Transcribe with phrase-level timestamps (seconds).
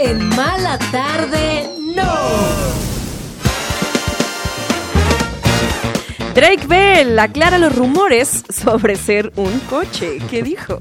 [0.00, 1.77] En Mala Tarde,
[6.38, 10.18] Drake Bell aclara los rumores sobre ser un coche.
[10.30, 10.78] ¿Qué dijo?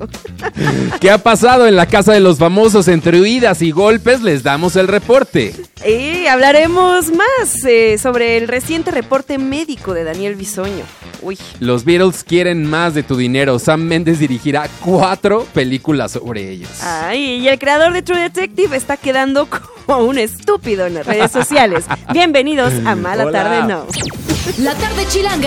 [1.01, 4.21] ¿Qué ha pasado en la casa de los famosos entre huidas y golpes?
[4.21, 5.55] Les damos el reporte.
[5.83, 10.85] Y hablaremos más eh, sobre el reciente reporte médico de Daniel Bisoño.
[11.23, 11.39] Uy.
[11.59, 13.57] Los Beatles quieren más de tu dinero.
[13.57, 16.69] Sam Mendes dirigirá cuatro películas sobre ellos.
[16.83, 19.47] Ay, y el creador de True Detective está quedando
[19.87, 21.85] como un estúpido en las redes sociales.
[22.13, 23.43] Bienvenidos a Mala Hola.
[23.43, 23.87] Tarde No.
[24.59, 25.46] La tarde chilanga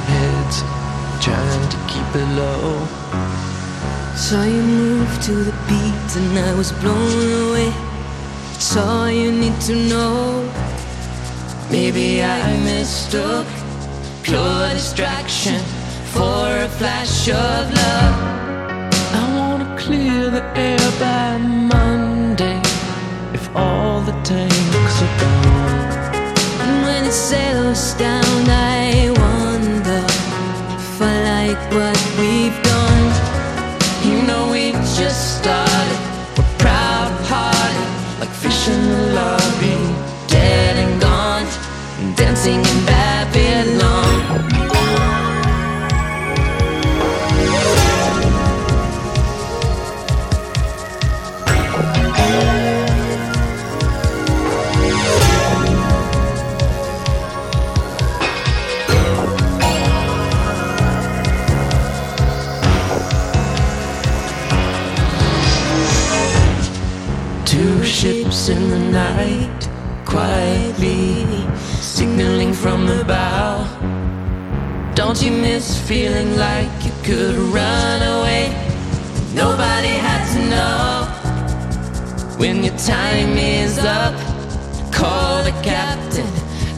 [0.00, 0.62] Real heads
[1.24, 2.86] trying to keep it low.
[4.16, 7.72] Saw you move to the beat and I was blown away.
[8.54, 10.50] It's all you need to know.
[11.70, 13.46] Maybe I mistook
[14.22, 15.60] pure distraction
[16.12, 18.16] for a flash of love.
[19.12, 22.60] I wanna clear the air by Monday
[23.32, 25.60] if all the tanks are gone.
[26.62, 29.19] And when it settles down, I wonder I
[31.52, 33.06] like what we've done.
[34.04, 36.00] You know we just started.
[36.36, 39.78] We're proud hearted, like fish in the lobby,
[40.28, 41.46] Dead and gone,
[42.14, 42.99] dancing in Babylon.
[75.10, 78.48] Don't you miss feeling like you could run away?
[79.34, 81.06] Nobody had to know.
[82.38, 84.14] When your time is up,
[84.92, 86.26] call the captain,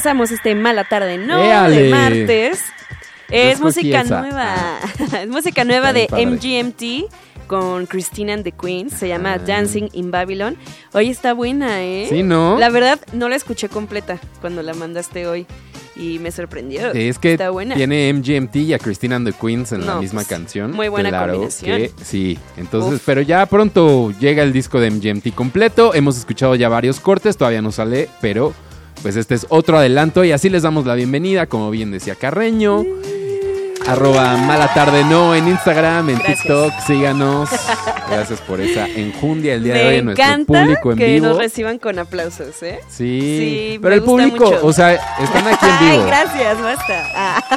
[0.05, 1.43] empezamos este mala tarde, ¿no?
[1.43, 1.83] ¡Éale!
[1.85, 2.61] De martes.
[3.31, 4.55] Es Fresco música nueva.
[5.23, 6.27] es música nueva de padre.
[6.27, 7.11] MGMT
[7.47, 8.93] con Christina and the Queens.
[8.93, 9.39] Se llama Ah.
[9.39, 10.57] Dancing in Babylon.
[10.93, 12.07] Hoy está buena, ¿eh?
[12.11, 12.59] Sí, ¿no?
[12.59, 15.47] La verdad, no la escuché completa cuando la mandaste hoy.
[15.97, 16.93] Y me sorprendió.
[16.93, 17.75] Es que está buena.
[17.77, 20.73] tiene MGMT y a Christina and the Queens en la No, misma pues, canción.
[20.73, 21.79] muy buena claro combinación.
[21.79, 22.39] que sí.
[22.59, 23.03] Entonces, Uf.
[23.07, 25.95] pero ya pronto llega el disco de MGMT completo.
[25.95, 28.53] Hemos escuchado ya varios cortes, todavía no sale, pero
[29.05, 32.83] pues este es otro adelanto y así les damos la bienvenida, como bien decía Carreño.
[33.87, 36.39] Arroba mala tarde no en Instagram, en Gracias.
[36.41, 37.51] TikTok, síganos.
[38.11, 41.27] Gracias por esa enjundia el día de hoy en nuestro público en que vivo.
[41.27, 42.81] nos reciban con aplausos, ¿eh?
[42.89, 43.21] Sí,
[43.75, 44.61] Sí, pero el público, mucho.
[44.67, 46.07] o sea, están aquí en Ay, vivo.
[46.07, 47.05] gracias, basta.
[47.15, 47.54] Ah.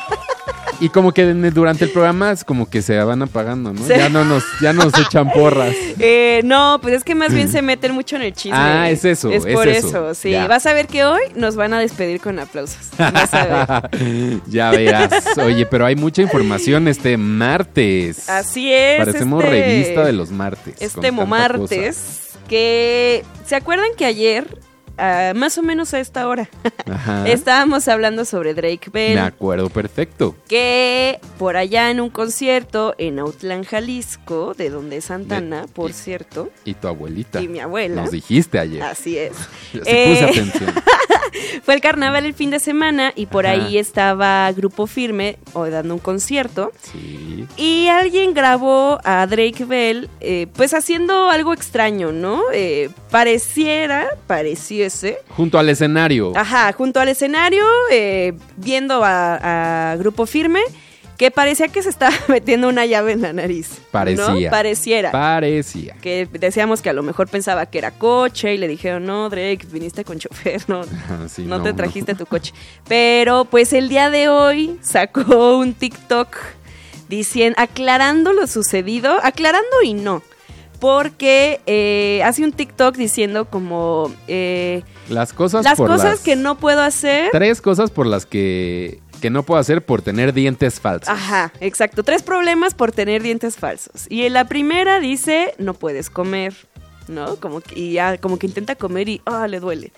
[0.80, 3.82] Y como que durante el programa es como que se van apagando, ¿no?
[3.82, 3.90] Sí.
[3.98, 5.74] Ya no nos, ya nos echan porras.
[6.00, 8.56] Eh, no, pues es que más bien se meten mucho en el chisme.
[8.58, 9.88] Ah, es eso, Es es por eso.
[9.88, 10.30] eso, sí.
[10.32, 10.48] Ya.
[10.48, 12.78] Vas a ver que hoy nos van a despedir con aplausos.
[12.98, 14.40] Vas a ver.
[14.48, 15.12] ya verás.
[15.38, 18.30] Oye, pero hay mucha información este martes.
[18.30, 19.00] Así es.
[19.00, 20.76] Parecemos este- revista de los martes.
[20.80, 22.22] Este Momartes.
[22.48, 23.24] Que.
[23.46, 24.60] ¿Se acuerdan que ayer,
[24.98, 26.50] ah, más o menos a esta hora?
[26.92, 27.28] Ajá.
[27.28, 29.18] estábamos hablando sobre Drake Me Bell?
[29.20, 30.36] acuerdo perfecto.
[30.48, 35.90] Que por allá en un concierto en Autlán, Jalisco, de donde es Santana, De- por
[35.92, 37.42] y- cierto, Y tu abuelita.
[37.42, 38.02] y mi abuela.
[38.04, 38.82] Nos dijiste ayer.
[38.84, 39.34] Así es.
[39.72, 40.74] Se Eh, puse atención.
[41.64, 43.56] Fue el carnaval el fin de semana y por Ajá.
[43.56, 46.72] ahí estaba Grupo Firme o dando un concierto.
[46.82, 47.46] Sí.
[47.58, 52.42] Y alguien grabó a Drake Bell, eh, pues haciendo algo extraño, ¿no?
[52.54, 54.08] Eh, pareciera,
[55.30, 56.34] Junto al escenario.
[56.36, 60.62] Ajá, junto al escenario, eh, viendo a, a Grupo Firme,
[61.18, 63.70] que parecía que se estaba metiendo una llave en la nariz.
[63.72, 63.92] ¿no?
[63.92, 64.52] Parecía.
[64.52, 65.12] Pareciera.
[65.12, 65.96] Parecía.
[66.02, 69.66] que decíamos que a lo mejor pensaba que era coche y le dijeron, no, Drake,
[69.72, 70.84] viniste con chofer, no,
[71.28, 72.54] sí, no, te trajiste tu coche.
[72.88, 76.38] Pero pues el día de hoy sacó un TikTok
[77.10, 80.22] diciendo, aclarando lo sucedido, aclarando y no.
[80.80, 86.36] Porque eh, hace un TikTok diciendo como eh, Las cosas las por cosas las- que
[86.36, 87.30] no puedo hacer.
[87.32, 91.10] Tres cosas por las que, que no puedo hacer por tener dientes falsos.
[91.10, 92.04] Ajá, exacto.
[92.04, 94.06] Tres problemas por tener dientes falsos.
[94.10, 96.54] Y en la primera dice, no puedes comer,
[97.08, 97.38] ¿no?
[97.38, 99.92] Como que, y ya, como que intenta comer y, ah, le duele.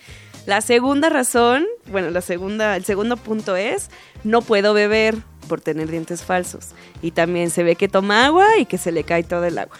[0.46, 3.90] La segunda razón, bueno, la segunda, el segundo punto es,
[4.24, 5.16] no puedo beber
[5.50, 6.70] por tener dientes falsos.
[7.02, 9.76] Y también se ve que toma agua y que se le cae todo el agua.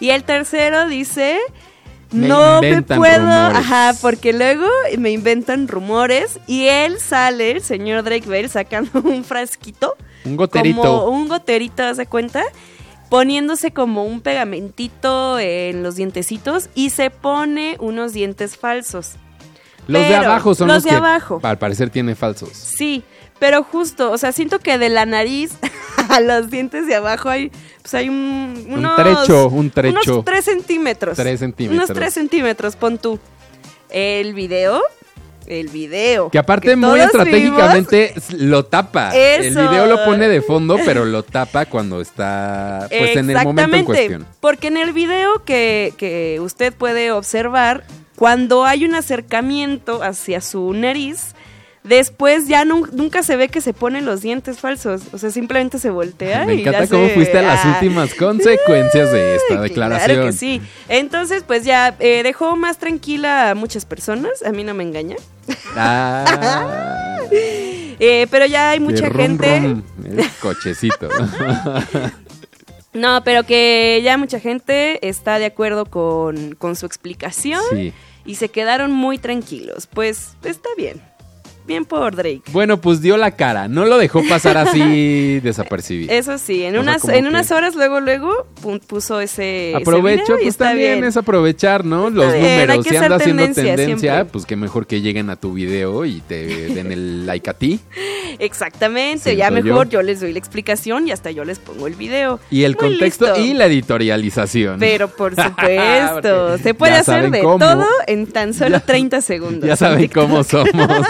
[0.00, 1.38] Y el tercero dice,
[2.10, 3.56] Me no me puedo, rumores.
[3.56, 4.66] ajá, porque luego
[4.98, 10.80] me inventan rumores y él sale, el señor Drake Bell, sacando un frasquito Un goterito.
[10.82, 12.42] como un goterito, ¿haz de cuenta?
[13.08, 19.12] Poniéndose como un pegamentito en los dientecitos y se pone unos dientes falsos.
[19.86, 21.38] Los de abajo son los los, de que abajo.
[21.44, 22.50] al parecer tiene falsos.
[22.52, 23.04] Sí,
[23.38, 25.52] pero justo, o sea, siento que de la nariz
[26.08, 27.50] a los dientes de abajo hay,
[27.82, 30.12] pues hay un, Un unos, trecho, un trecho.
[30.14, 31.16] Unos 3 centímetros.
[31.16, 31.84] Tres centímetros.
[31.84, 33.18] Unos 3 centímetros, pon tú.
[33.90, 34.82] El video,
[35.46, 36.30] el video.
[36.30, 39.16] Que aparte que muy estratégicamente lo tapa.
[39.16, 43.76] El video lo pone de fondo, pero lo tapa cuando está pues en el momento
[43.76, 44.26] en cuestión.
[44.40, 47.84] Porque en el video que, que usted puede observar,
[48.16, 51.35] cuando hay un acercamiento hacia su nariz,
[51.88, 55.02] después ya nun- nunca se ve que se ponen los dientes falsos.
[55.12, 59.12] O sea, simplemente se voltea Me y encanta cómo fuiste a las Ah, últimas consecuencias
[59.12, 60.26] de esta Claro declaración.
[60.26, 60.60] que sí.
[60.88, 64.42] Entonces, pues ya eh, dejó más tranquila a muchas personas.
[64.44, 65.16] A mí no me engaña.
[65.76, 67.18] Ah,
[67.98, 69.58] Eh, pero ya hay mucha rum, gente.
[69.60, 71.08] rum, el cochecito.
[72.92, 77.60] No, pero que ya mucha gente está de acuerdo con, con su explicación.
[77.70, 77.92] Sí.
[78.24, 79.86] y se quedaron muy tranquilos.
[79.86, 81.00] Pues está bien.
[81.66, 82.42] Bien por Drake.
[82.52, 83.68] Bueno, pues dio la cara.
[83.68, 86.12] No lo dejó pasar así desapercibido.
[86.12, 89.36] Eso sí, en O unas en que- unas horas luego luego pu- puso ese
[89.70, 91.04] ese Aprovecho, video y pues está también bien.
[91.04, 92.08] es aprovechar, ¿no?
[92.10, 92.86] Los bien, números.
[92.86, 94.24] Si anda haciendo tendencia siempre.
[94.26, 97.80] pues qué mejor que lleguen a tu video y te den el like a ti.
[98.38, 100.00] Exactamente, Siento ya mejor yo.
[100.00, 100.02] yo.
[100.02, 102.38] les doy la explicación y hasta yo les pongo el video.
[102.50, 103.40] Y el Muy contexto listo.
[103.40, 104.78] y la editorialización.
[104.78, 107.58] Pero por supuesto, se puede ya hacer de cómo.
[107.58, 109.66] todo en tan solo 30 segundos.
[109.68, 111.06] ya saben cómo somos.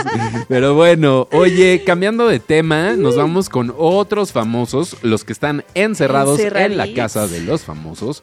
[0.48, 6.38] Pero bueno, oye, cambiando de tema, nos vamos con otros famosos, los que están encerrados
[6.38, 8.22] en la casa de los famosos.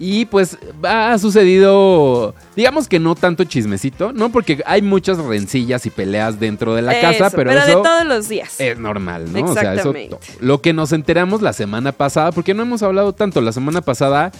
[0.00, 4.30] Y pues ha sucedido, digamos que no tanto chismecito, ¿no?
[4.30, 8.28] Porque hay muchas rencillas y peleas dentro de la casa, pero, de eso todos los
[8.28, 8.60] días.
[8.60, 9.44] es normal, ¿no?
[9.46, 9.92] O sea, eso
[10.40, 14.30] lo que nos enteramos la semana pasada, porque no hemos hablado tanto, la semana pasada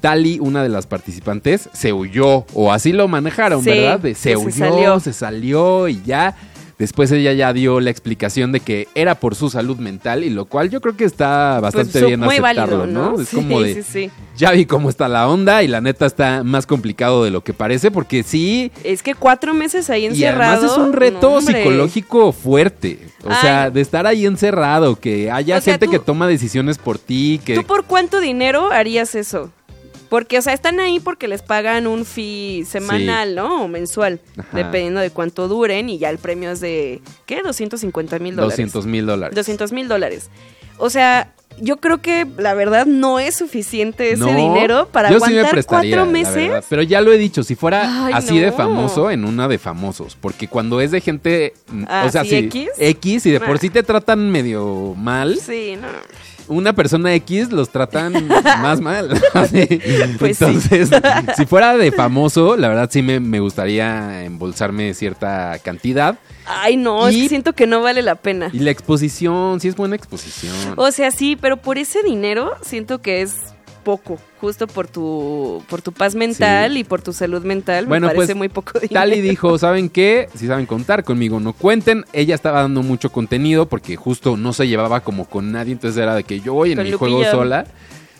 [0.00, 3.98] Tali, una de las participantes, se huyó, o así lo manejaron, Sí, ¿verdad?
[3.98, 5.00] De- se huyó, salió.
[5.00, 6.36] se salió y ya.
[6.78, 10.44] Después ella ya dio la explicación de que era por su salud mental, y lo
[10.44, 13.12] cual yo creo que está bastante Pues, bien muy aceptarlo, válido, ¿no?
[13.16, 13.20] ¿no?
[13.20, 14.10] Es Sí, como de, sí, sí.
[14.36, 17.52] ya vi cómo está la onda, y la neta está más complicado de lo que
[17.52, 20.52] parece, porque sí, Es que cuatro meses ahí y encerrado.
[20.58, 23.00] además es un reto no, psicológico fuerte.
[23.24, 26.28] O Ay, sea, de estar ahí encerrado, que haya O sea, gente tú- que toma
[26.28, 27.56] decisiones por ti, que...
[27.56, 29.50] ¿Tú por cuánto dinero harías eso?
[30.08, 33.64] Porque, o sea, están ahí porque les pagan un fee semanal, ¿no?
[33.64, 34.48] O mensual, Ajá.
[34.56, 35.88] dependiendo de cuánto duren.
[35.90, 37.42] Y ya el premio es de, ¿qué?
[37.42, 38.52] 250 mil dólares.
[38.56, 39.34] 200 mil dólares.
[39.34, 40.30] 200 mil dólares.
[40.78, 45.18] O sea, yo creo que la verdad no es suficiente ese No, dinero para yo
[45.18, 46.64] sí me aguantar prestaría, cuatro meses.
[46.68, 50.16] Pero ya lo he dicho, si fuera Ay, así de famoso, en una de famosos.
[50.20, 51.54] Porque cuando es de gente.
[51.88, 52.68] Ah, o sea, ¿sí, X?
[52.78, 53.58] X y de por Ah.
[53.58, 55.88] sí te tratan medio mal, Sí, no.
[56.48, 58.26] Una persona X los tratan
[58.62, 59.08] más mal.
[60.18, 60.46] Pues sí.
[60.46, 60.90] Entonces,
[61.36, 66.18] si fuera de famoso, la verdad sí me, me gustaría embolsarme cierta cantidad.
[66.46, 68.50] Ay, no, es que siento que no vale la pena.
[68.52, 70.54] Y la exposición, sí es buena exposición.
[70.76, 73.34] O sea, sí, pero por ese dinero siento que es
[73.78, 76.80] poco, justo por tu por tu paz mental Sí.
[76.80, 79.00] y por tu salud mental, Bueno, me parece pues, muy poco dinero.
[79.00, 80.28] Tali dijo, ¿saben qué?
[80.34, 82.04] Si saben contar conmigo, no cuenten.
[82.12, 86.14] Ella estaba dando mucho contenido porque justo no se llevaba como con nadie, entonces era
[86.14, 87.66] de que yo voy en Con mi juego sola.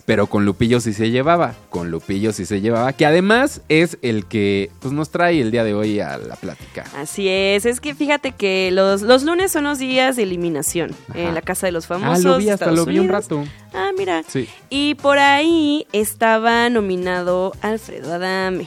[0.09, 4.25] Pero con Lupillo sí se llevaba, con Lupillo sí se llevaba, que además es el
[4.25, 6.85] que pues, nos trae el día de hoy a la plática.
[6.97, 11.19] Así es, es que fíjate que los, los lunes son los días de eliminación Ajá.
[11.21, 12.25] en la Casa de los Ah, Famosos.
[12.25, 13.45] lo vi, hasta Estados lo vi un rato.
[13.75, 14.23] Ah, mira.
[14.27, 14.49] Sí.
[14.71, 18.67] Y por ahí estaba nominado Alfredo Adame,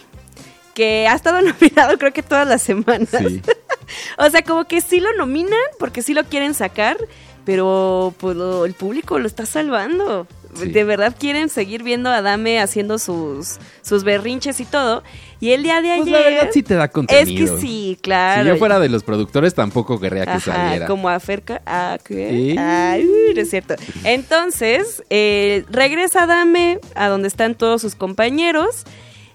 [0.76, 3.10] que ha estado nominado creo que todas las semanas.
[3.18, 3.42] Sí.
[4.18, 6.98] O sea, como que sí lo nominan porque sí lo quieren sacar,
[7.46, 10.28] pero pues lo- el público lo está salvando.
[10.56, 10.70] Sí.
[10.70, 15.04] De verdad quieren seguir viendo a Adame haciendo sus, sus berrinches y todo.
[15.40, 16.12] Y el día de Pues ayer...
[16.22, 17.56] la verdad sí te da es contenido.
[17.56, 18.44] que sí, claro.
[18.44, 20.86] Si yo fuera de los productores tampoco querría que Ajá, saliera.
[20.88, 21.62] como a Ferca.
[21.66, 22.56] Ah, ¿qué?
[22.60, 23.76] Ay, no es cierto.
[24.04, 28.84] Entonces, eh, regresa Dame a donde están todos sus compañeros.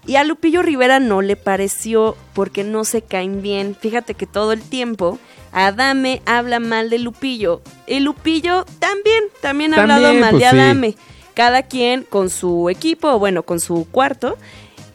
[0.05, 3.75] Y a Lupillo Rivera no le pareció porque no se caen bien.
[3.77, 5.19] Fíjate que todo el tiempo
[5.51, 7.61] Adame habla mal de Lupillo.
[7.87, 10.55] Y Lupillo también, también ha hablado mal pues de sí.
[10.55, 10.95] Adame.
[11.33, 14.37] Cada quien con su equipo, bueno, con su cuarto.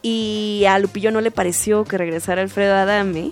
[0.02, 3.30] Y a Lupillo no le pareció que regresara Alfredo Adame.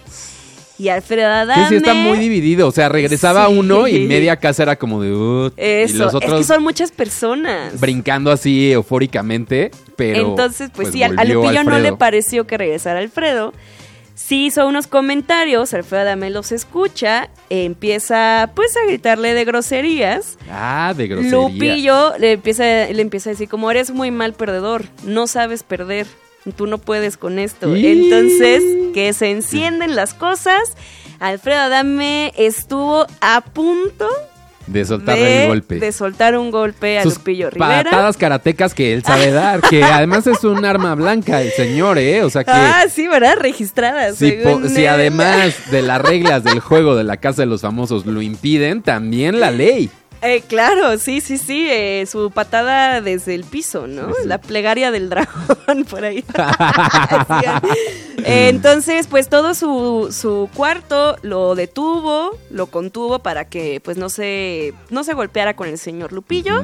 [0.79, 1.63] Y Alfredo Adame.
[1.65, 2.69] Que sí está muy dividido.
[2.69, 3.55] O sea, regresaba Sí.
[3.59, 5.13] uno y media casa era como de.
[5.13, 7.79] "Ut", Eso, y los es que son muchas personas.
[7.79, 9.73] brincando así eufóricamente.
[9.97, 10.29] Pero.
[10.31, 13.53] Entonces, pues, sí, a, Lupillo no le pareció que regresara Alfredo.
[14.27, 20.39] Sí hizo unos comentarios, Alfredo Adame los escucha, eh, empieza pues a gritarle de groserías.
[20.51, 21.33] Ah, de grosería.
[21.39, 26.07] Lupillo le empieza, le empieza a decir como eres muy mal perdedor, no sabes perder,
[26.57, 27.77] tú no puedes con esto.
[27.77, 28.63] Y- Entonces,
[28.95, 30.75] que se encienden las cosas.
[31.19, 34.09] Alfredo Adame estuvo a punto
[34.71, 35.81] De soltarle de, el golpe.
[35.81, 37.85] de soltar un golpe a Sus Lupillo Rivera.
[37.85, 39.61] patadas karatecas que él sabe dar.
[39.61, 42.23] Que además es un arma blanca, el señor, ¿eh?
[42.23, 42.53] O sea que.
[42.53, 43.37] Ah, sí, ¿verdad?
[43.39, 44.17] Registradas.
[44.17, 48.07] Si, según si además de las reglas del juego de la Casa de los Famosos
[48.07, 49.91] lo impiden, también la ley.
[50.23, 51.67] Eh, claro, sí, sí, sí.
[51.71, 54.09] eh, su patada desde el piso, ¿no?
[54.09, 54.29] Sí, sí.
[54.29, 56.25] La plegaria del dragón, por ahí.
[58.23, 64.11] Eh, entonces, pues todo su, su cuarto lo detuvo, lo contuvo para que pues no
[64.11, 66.63] se, no se golpeara con el señor Lupillo.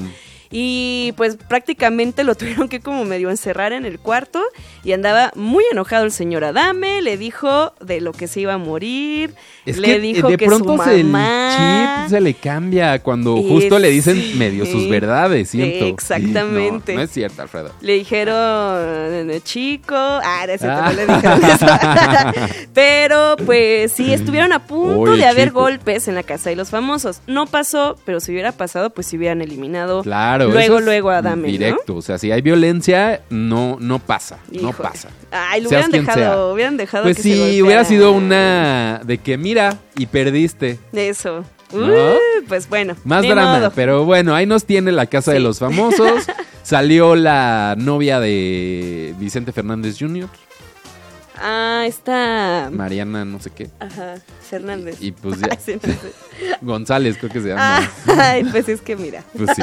[0.50, 4.43] Y pues prácticamente lo tuvieron que como medio encerrar en el cuarto
[4.85, 8.59] y andaba muy enojado el señor Adame, le dijo de lo que se iba a
[8.59, 9.35] morir,
[9.65, 11.97] Es le que dijo de que pronto su mamá...
[11.97, 14.35] el chip se le cambia cuando Y justo le dicen sí.
[14.38, 15.87] medio sus verdades, siento.
[15.87, 16.93] Exactamente.
[16.93, 17.73] No, no es cierto, Alfredo.
[17.81, 20.91] Le dijeron "Eh, chico, ah, no, es cierto, Ah.
[20.91, 21.67] no le dijeron eso.
[22.75, 25.61] Pero pues sí, estuvieron a punto de haber chico.
[25.61, 27.21] golpes en la casa de los famosos.
[27.26, 30.03] No pasó, pero si hubiera pasado, pues se hubieran eliminado.
[30.03, 30.46] Claro.
[30.49, 31.53] Luego, luego Adame, ¿no?
[31.53, 31.97] Directo.
[31.97, 34.38] O sea, si hay violencia, no, no pasa.
[34.50, 35.09] No pasa.
[35.31, 39.37] Ay, lo hubieran dejado, hubieran dejado Pues que se sí, hubiera sido una de que
[39.37, 40.79] mira y perdiste.
[40.93, 41.45] Eso.
[42.49, 42.95] Pues bueno.
[43.05, 43.73] Más drama, modo.
[43.75, 46.26] pero bueno, ahí nos tiene la casa de los famosos.
[46.62, 50.29] Salió la novia de Vicente Fernández Jr.
[51.38, 52.71] Ah, está.
[52.73, 53.69] Mariana, no sé qué.
[53.81, 54.16] Ajá,
[54.49, 54.97] Fernández.
[55.00, 55.49] Y, y pues ya.
[55.50, 56.12] Ay, sí, no sé.
[56.62, 57.90] González, creo que se llama.
[58.19, 59.23] Ay, pues es que mira.
[59.37, 59.62] Pues sí.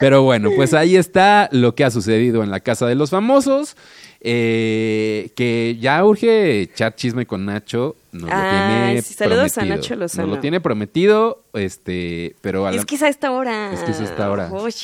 [0.00, 3.76] Pero bueno, pues ahí está lo que ha sucedido en la casa de los famosos.
[4.22, 7.96] eh, que ya urge echar chisme con Nacho.
[8.12, 9.64] Lo tiene sí, saludos a.
[9.64, 10.26] Nacho Lozano.
[10.26, 13.72] Nos lo tiene prometido, este, pero a la- Es que es a esta hora.
[13.72, 14.50] Es que es a esta hora.
[14.52, 14.74] Uy.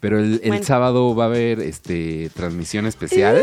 [0.00, 0.64] pero el, el bueno.
[0.64, 3.40] sábado va a haber este transmisión especial.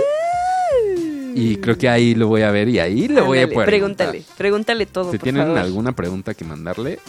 [1.36, 3.67] Y creo que ahí lo voy a ver y ahí le voy a poder.
[3.67, 5.12] Pregúntale, pregúntale todo.
[5.12, 5.57] Si por tienen favor.
[5.59, 7.00] alguna pregunta que mandarle,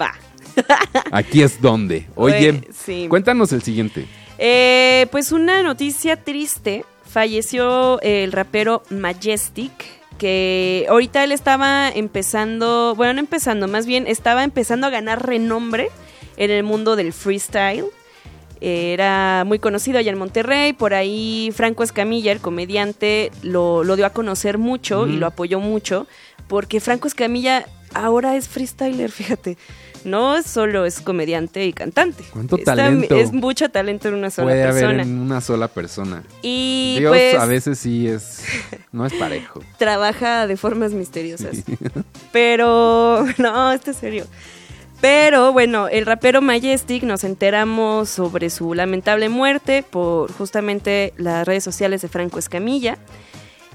[0.00, 0.12] Va.
[1.12, 2.06] aquí es donde.
[2.14, 3.06] Oye, Oye, sí.
[3.08, 4.06] cuéntanos el siguiente.
[4.38, 6.84] Eh, pues una noticia triste.
[7.04, 9.72] Falleció el rapero Majestic.
[10.18, 12.94] Que ahorita él estaba empezando.
[12.96, 15.90] Bueno, no empezando, más bien estaba empezando a ganar renombre
[16.38, 17.84] en el mundo del freestyle.
[18.60, 24.06] Era muy conocido allá en Monterrey, por ahí Franco Escamilla, el comediante, lo, lo dio
[24.06, 26.06] a conocer mucho y lo apoyó mucho,
[26.48, 29.56] porque Franco Escamilla ahora es freestyler, fíjate.
[30.04, 32.22] No solo es comediante y cantante.
[32.32, 33.16] ¿Cuánto talento?
[33.16, 35.02] Es mucho talento en una sola Puede haber persona.
[35.02, 36.22] en una sola persona.
[36.42, 38.44] Y Dios pues a veces sí es.
[38.92, 39.62] No es parejo.
[39.78, 41.56] trabaja de formas misteriosas.
[42.32, 44.26] Pero, no, esto es serio.
[45.00, 51.64] Pero bueno, el rapero Majestic nos enteramos sobre su lamentable muerte por justamente las redes
[51.64, 52.98] sociales de Franco Escamilla.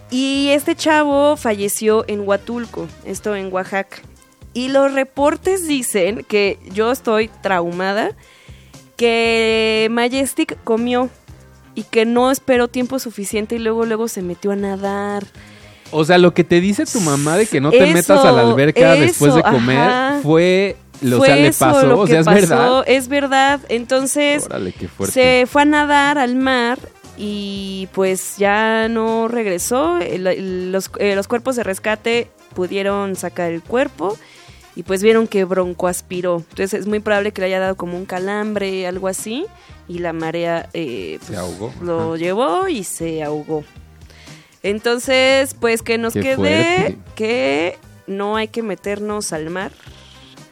[0.09, 3.97] Y este chavo falleció en Huatulco, esto en Oaxaca.
[4.53, 8.11] Y los reportes dicen que yo estoy traumada,
[8.97, 11.09] que Majestic comió
[11.75, 15.25] y que no esperó tiempo suficiente y luego luego se metió a nadar.
[15.91, 18.31] O sea, lo que te dice tu mamá de que no te Eso, metas a
[18.31, 20.19] la alberca después de comer ajá.
[20.23, 20.75] fue.
[21.01, 22.83] Lo, Fue o sea, le eso lo O que es pasó, verdad.
[22.87, 23.59] Es verdad.
[23.69, 25.13] Entonces Órale, qué fuerte.
[25.41, 26.77] se fue a nadar al mar
[27.17, 29.97] y pues ya no regresó.
[30.17, 34.17] Los, eh, los cuerpos de rescate pudieron sacar el cuerpo
[34.75, 36.37] y pues vieron que broncoaspiró.
[36.51, 39.45] Entonces es muy probable que le haya dado como un calambre, algo así,
[39.87, 42.17] y la marea eh, Se pues, ahogó, lo ajá.
[42.17, 43.63] llevó y se ahogó.
[44.63, 46.97] Entonces, pues que nos Qué quede fuerte.
[47.15, 49.71] que no hay que meternos al mar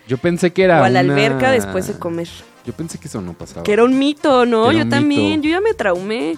[0.10, 0.82] Yo pensé que era.
[0.82, 2.28] o a la una- alberca después de comer.
[2.66, 3.64] Yo pensé que eso no pasaba.
[3.64, 4.72] Que era un mito, ¿no?
[4.74, 5.44] Yo también, mito.
[5.44, 6.36] yo ya me traumé.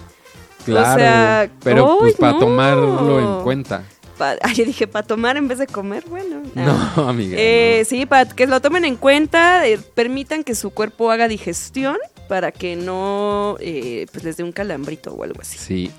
[0.64, 0.92] Claro.
[0.92, 2.38] o sea, pero pues ¡ay, para no!
[2.38, 3.82] tomarlo en cuenta.
[4.16, 6.42] Pa- Ay, yo dije, para tomar en vez de comer, bueno.
[6.54, 6.92] ah.
[6.96, 7.34] No, amiga.
[7.36, 7.88] Eh, no.
[7.88, 11.96] Sí, para que lo tomen en cuenta, eh, permitan que su cuerpo haga digestión
[12.28, 15.58] para que no eh, pues les dé un calambrito o algo así.
[15.58, 15.90] Sí.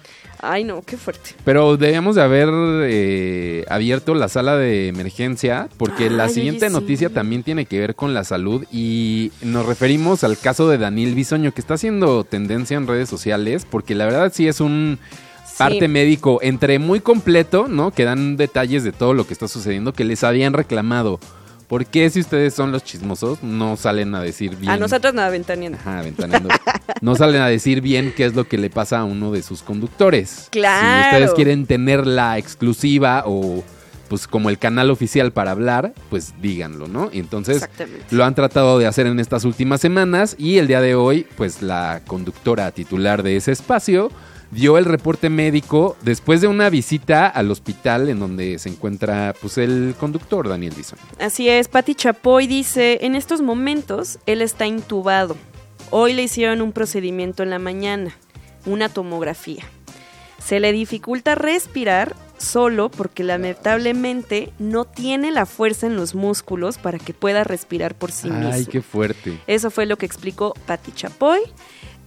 [0.45, 1.31] Ay, no, qué fuerte.
[1.45, 6.67] Pero debíamos de haber eh, abierto la sala de emergencia porque la Ay, oye, siguiente
[6.67, 6.73] sí.
[6.73, 11.15] noticia también tiene que ver con la salud y nos referimos al caso de Daniel
[11.15, 14.99] Bisoño que está haciendo tendencia en redes sociales porque la verdad sí es un
[15.57, 15.87] parte Sí.
[15.87, 17.91] médico entre muy completo, ¿no?
[17.91, 21.19] Que dan detalles de todo lo que está sucediendo que les habían reclamado.
[21.73, 24.71] ¿Por qué si ustedes son los chismosos no salen a decir bien?
[24.71, 25.79] A nosotros nada, ventaneando.
[25.79, 26.49] Ajá, ventaneando.
[27.01, 29.63] No salen a decir bien qué es lo que le pasa a uno de sus
[29.63, 30.49] conductores.
[30.51, 31.01] Claro.
[31.01, 33.63] Si ustedes quieren tener la exclusiva o
[34.07, 37.09] pues como el canal oficial para hablar, pues díganlo, ¿no?
[37.11, 37.67] Y entonces
[38.11, 41.63] lo han tratado de hacer en estas últimas semanas y el día de hoy, pues
[41.63, 44.11] la conductora titular de ese espacio
[44.53, 49.57] dio el reporte médico después de una visita al hospital en donde se encuentra pues
[49.57, 50.99] el conductor Daniel Bison.
[51.19, 55.35] Así es, Patti Chapoy dice, en estos momentos él está intubado.
[55.89, 58.15] Hoy le hicieron un procedimiento en la mañana,
[58.65, 59.63] una tomografía.
[60.43, 66.99] Se le dificulta respirar solo porque lamentablemente no tiene la fuerza en los músculos para
[66.99, 68.71] que pueda respirar por sí Ay, mismo.
[68.71, 69.37] qué fuerte.
[69.47, 71.39] Eso fue lo que explicó Patti Chapoy.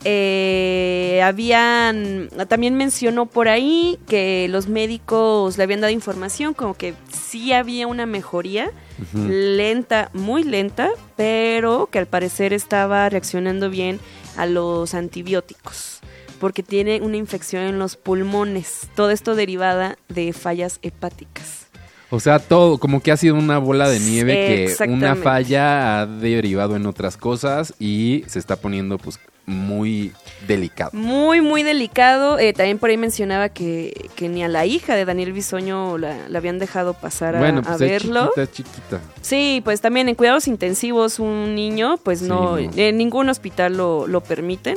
[0.08, 6.94] Eh, habían, también mencionó por ahí que los médicos le habían dado información como que
[7.12, 8.70] sí había una mejoría,
[9.12, 13.98] lenta, muy lenta, pero que al parecer estaba reaccionando bien
[14.36, 15.98] a los antibióticos,
[16.38, 21.66] porque tiene una infección en los pulmones, todo esto derivada de fallas hepáticas.
[22.10, 26.06] O sea, todo, como que ha sido una bola de nieve que una falla ha
[26.06, 30.12] derivado en otras cosas y se está poniendo pues muy
[30.46, 30.90] delicado.
[30.92, 32.38] Muy, muy delicado.
[32.38, 36.28] Eh, también por ahí mencionaba que, que ni a la hija de Daniel Bisoño la,
[36.28, 38.24] la habían dejado pasar a, bueno, a pues es verlo.
[38.34, 39.00] chiquita, es chiquita.
[39.22, 42.58] Sí, pues también en cuidados intensivos un niño, pues Sí, no, no.
[42.58, 44.76] en ningún hospital lo, lo permiten.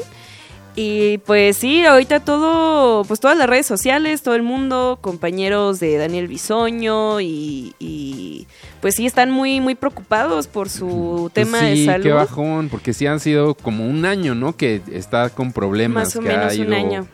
[0.81, 5.97] Y pues sí, ahorita todo, pues todas las redes sociales, todo el mundo, compañeros de
[5.97, 8.47] Daniel Bisoño y, y,
[8.79, 12.03] pues sí están muy, muy preocupados por su Pues tema sí, de salud.
[12.03, 14.55] qué bajón, porque sí han sido como un año, ¿no?
[14.55, 16.05] Que está con problemas.
[16.05, 17.07] Más o que ha menos un año.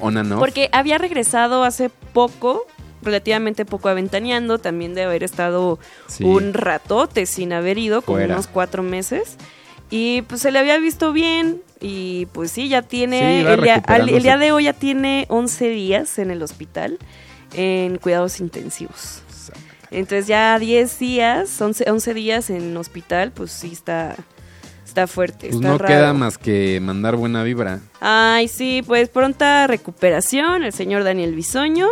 [0.00, 0.40] on and off.
[0.40, 2.66] Porque había regresado hace poco
[3.02, 6.24] relativamente poco aventaneando, también de haber estado Sí.
[6.24, 8.34] un ratote sin haber ido, como Fuera.
[8.34, 9.36] unos cuatro meses.
[9.90, 13.74] Y pues se le había visto bien y pues sí, ya tiene, Sí, el, día,
[13.74, 14.20] al- el recuperándose.
[14.22, 16.98] día de hoy ya tiene 11 días en el hospital
[17.54, 19.20] en cuidados intensivos.
[19.90, 24.16] Entonces ya 10 días, 11, 11 días en hospital, pues sí está,
[24.84, 25.48] está fuerte.
[25.48, 25.94] Pues está no raro.
[25.94, 27.78] queda más que mandar buena vibra.
[28.00, 31.86] Ay, sí, pues pronta recuperación, el señor Daniel Bisoño.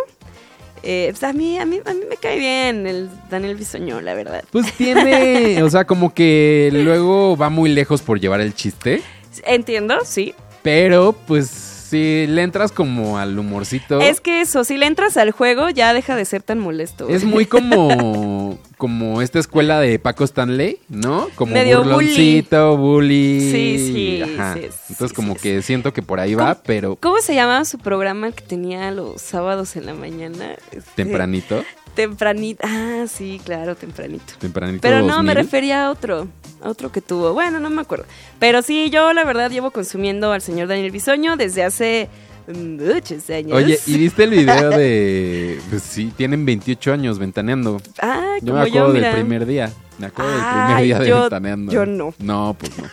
[0.82, 4.14] Eh, pues a mí, a mí, a mí me cae bien el Daniel Bisoño, la
[4.14, 4.42] verdad.
[4.50, 9.00] Pues tiene, o sea, como que luego va muy lejos por llevar el chiste,
[9.44, 10.34] Entiendo, sí.
[10.62, 11.48] pero pues
[11.92, 15.92] si le entras como al humorcito, Es que eso, si le entras al juego, ya
[15.92, 17.06] deja de ser tan molesto.
[17.10, 21.28] es muy como como esta escuela de Paco Stanley, ¿no?
[21.36, 23.40] Como Medio burloncito, bully.
[23.40, 24.54] Sí, sí, Ajá.
[24.54, 27.78] sí, Entonces sí, como que siento que por ahí va, pero ¿Cómo se llamaba su
[27.78, 30.56] programa que tenía los sábados en la mañana?
[30.72, 31.62] Este, tempranito,
[31.94, 32.62] Tempranito.
[32.66, 34.32] Ah, sí, claro, tempranito.
[34.38, 35.34] tempranito Pero no, me 2000.
[35.36, 36.26] refería a otro,
[36.62, 37.34] a otro que tuvo.
[37.34, 38.06] Bueno, no me acuerdo.
[38.38, 42.08] Pero sí, yo la verdad llevo consumiendo al señor Daniel Bisoño desde hace
[42.46, 43.52] muchos años.
[43.56, 47.80] Oye, ¿y viste el video de pues sí, tienen 28 años ventaneando?
[48.00, 49.70] Ah, Yo me acuerdo yo, del primer día.
[49.98, 51.72] Me acuerdo del primer día de yo- ventaneando.
[51.72, 52.14] yo no.
[52.18, 52.84] No, pues no.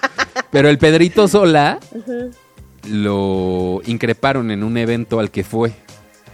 [0.51, 1.79] Pero el Pedrito Sola
[2.87, 5.71] lo increparon en un evento al que fue.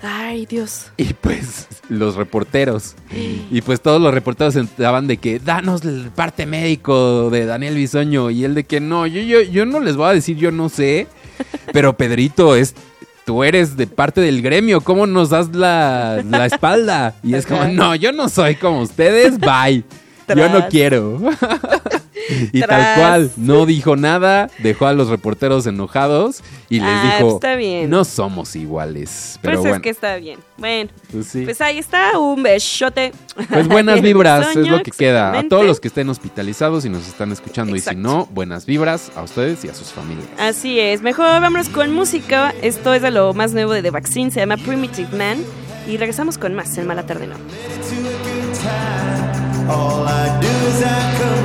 [0.02, 0.88] Ay, Dios.
[0.98, 2.96] Y pues los reporteros.
[3.52, 8.30] Y pues todos los reporteros estaban de que danos el parte médico de Daniel Bisoño.
[8.32, 10.70] Y él de que no, yo, yo, yo no les voy a decir, yo no
[10.70, 11.08] sé.
[11.74, 12.76] Pero Pedrito, es,
[13.26, 14.82] tú eres de parte del gremio.
[14.82, 17.16] ¿Cómo nos das la, la espalda?
[17.24, 19.84] Y es como, no, yo no soy como ustedes, bye.
[20.28, 21.20] Yo no quiero.
[22.52, 27.20] y tal cual, no dijo nada, dejó a los reporteros enojados y les Ah, dijo,
[27.22, 27.90] pues está bien.
[27.90, 29.40] no somos iguales.
[29.42, 30.40] Pero pues bueno, es que está bien.
[30.58, 31.44] Bueno, pues sí.
[31.44, 33.12] pues ahí está, un besote.
[33.50, 35.38] Pues buenas vibras, es lo que queda.
[35.38, 37.76] A todos los que estén hospitalizados y nos están escuchando.
[37.76, 40.28] Y si no, buenas vibras a ustedes y a sus familias.
[40.40, 42.54] Así es, mejor vámonos con música.
[42.62, 45.38] Esto es de lo más nuevo de The Vaccine, se llama Primitive Man.
[45.88, 47.36] Y regresamos con más en Mala Tarde No.
[49.68, 51.45] All I do is I complain.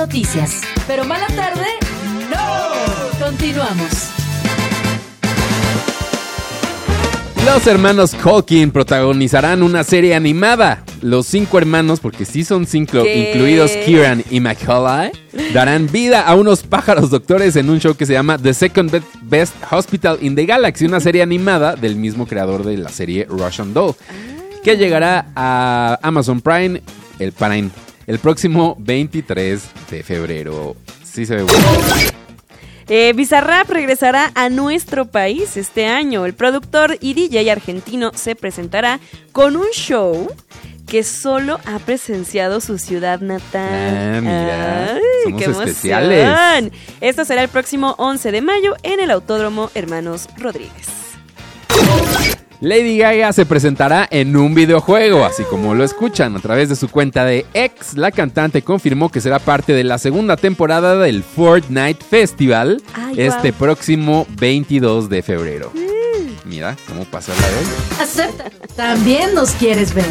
[0.00, 0.62] noticias.
[0.86, 1.66] Pero mala tarde,
[2.30, 3.24] no.
[3.24, 3.90] Continuamos.
[7.44, 10.84] Los hermanos Culkin protagonizarán una serie animada.
[11.02, 13.30] Los cinco hermanos, porque sí son cinco, ¿Qué?
[13.32, 15.12] incluidos Kieran y Macaulay,
[15.52, 19.02] darán vida a unos pájaros doctores en un show que se llama The Second Be-
[19.22, 23.72] Best Hospital in the Galaxy, una serie animada del mismo creador de la serie Russian
[23.74, 23.94] Doll,
[24.64, 26.82] que llegará a Amazon Prime
[27.18, 27.70] el Prime
[28.10, 30.74] el próximo 23 de febrero.
[31.04, 31.64] Sí se ve bueno.
[32.88, 36.26] Eh, Bizarrap regresará a nuestro país este año.
[36.26, 38.98] El productor y DJ argentino se presentará
[39.30, 40.26] con un show
[40.88, 43.68] que solo ha presenciado su ciudad natal.
[43.70, 44.98] Ah, mira.
[45.22, 45.68] Somos qué emoción.
[45.68, 46.72] especiales.
[47.00, 50.99] Esto será el próximo 11 de mayo en el Autódromo Hermanos Rodríguez.
[52.60, 56.90] Lady Gaga se presentará en un videojuego, así como lo escuchan a través de su
[56.90, 57.96] cuenta de X.
[57.96, 63.54] La cantante confirmó que será parte de la segunda temporada del Fortnite Festival Ay, este
[63.54, 65.72] próximo 22 de febrero.
[66.44, 68.50] Mira cómo pasa la de Acepta.
[68.76, 70.04] También nos quieres ver.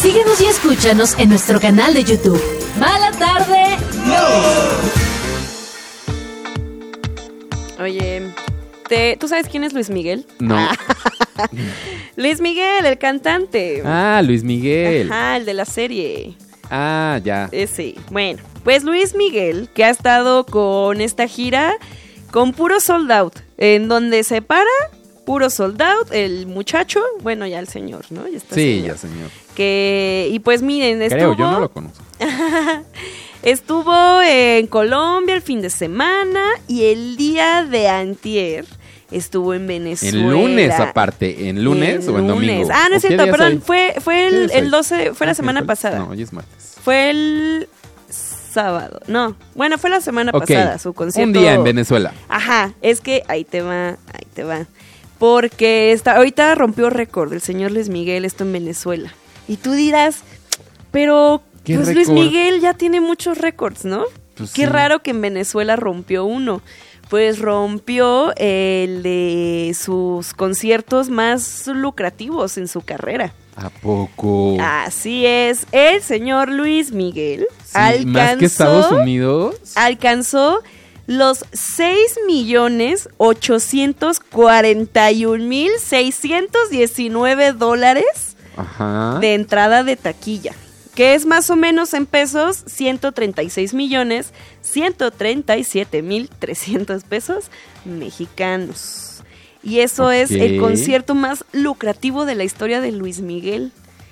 [0.00, 2.40] Síguenos y escúchanos en nuestro canal de YouTube.
[2.78, 4.22] Mala tarde, no.
[7.82, 8.32] Oye,
[8.92, 10.26] te- ¿tú sabes quién es Luis Miguel?
[10.38, 10.58] No.
[12.16, 13.82] Luis Miguel, el cantante.
[13.86, 15.10] Ah, Luis Miguel.
[15.10, 16.34] Ajá, el de la serie.
[16.70, 17.48] Ah, ya.
[17.52, 17.94] Ese.
[18.10, 21.74] Bueno, pues Luis Miguel, que ha estado con esta gira
[22.30, 24.68] con puro sold out, en donde se para,
[25.24, 28.28] puro sold out, el muchacho, bueno, ya el señor, ¿no?
[28.28, 28.86] Ya está Sí, señor.
[28.88, 29.30] ya, señor.
[29.54, 32.02] Que, y pues miren, estuvo, Creo, yo no lo conozco.
[33.42, 38.64] estuvo en Colombia el fin de semana y el día de antier
[39.12, 40.18] estuvo en Venezuela.
[40.18, 42.68] En lunes aparte, ¿en lunes o en domingo?
[42.72, 44.70] Ah, no ¿O es cierto, perdón, fue, fue ¿Qué el, el hoy?
[44.70, 45.78] 12, fue la ¿Ah, semana miércoles?
[45.80, 45.98] pasada.
[46.00, 46.74] No, hoy es martes.
[46.82, 47.68] Fue el
[48.10, 49.00] sábado.
[49.06, 51.26] No, bueno, fue la semana pasada su concierto.
[51.28, 52.12] un día en Venezuela.
[52.28, 54.66] Ajá, es que ahí te va, ahí te va.
[55.18, 59.14] Porque está, ahorita rompió récord el señor Luis Miguel, esto en Venezuela.
[59.48, 60.22] Y tú dirás,
[60.90, 62.08] pero ¿Qué pues Luis?
[62.08, 64.04] Miguel ya tiene muchos récords, ¿no?
[64.36, 64.66] Pues Qué sí.
[64.66, 66.60] raro que en Venezuela rompió uno.
[67.12, 73.34] Pues rompió el de sus conciertos más lucrativos en su carrera.
[73.54, 74.56] ¿A poco?
[74.58, 79.56] Así es, el señor Luis Miguel Sí, más que Estados Unidos.
[79.74, 80.62] alcanzó
[81.06, 89.18] los 6 millones 841 mil 619 dólares Ajá.
[89.20, 90.54] de entrada de taquilla,
[90.94, 97.50] que es más o menos en pesos 136 millones 137 mil 300 pesos
[97.84, 99.22] mexicanos.
[99.62, 103.70] Y eso es el concierto más lucrativo de la historia de Luis Miguel.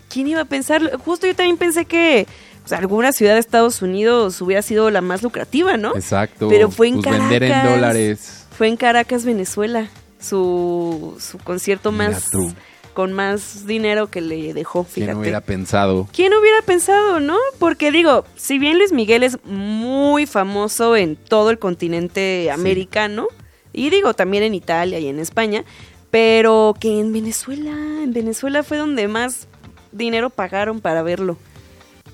[0.09, 0.97] ¿Quién iba a pensar?
[0.99, 2.27] Justo yo también pensé que
[2.61, 5.95] pues, alguna ciudad de Estados Unidos hubiera sido la más lucrativa, ¿no?
[5.97, 6.49] Exacto.
[6.49, 7.75] Pero fue en Pues vender en Caracas.
[7.75, 8.47] dólares.
[8.57, 9.89] Fue en Caracas, Venezuela.
[10.21, 12.27] Su, su concierto más.
[12.95, 15.19] Con más dinero que le dejó, ¿Quién fíjate.
[15.19, 16.09] hubiera pensado?
[16.13, 17.37] ¿Quién hubiera pensado, no?
[17.59, 23.27] Porque digo, si bien Luis Miguel es muy famoso en todo el continente americano,
[23.73, 25.65] y digo también en Italia y en España,
[26.11, 29.47] pero que en Venezuela, en Venezuela fue donde más
[29.93, 31.37] dinero pagaron para verlo.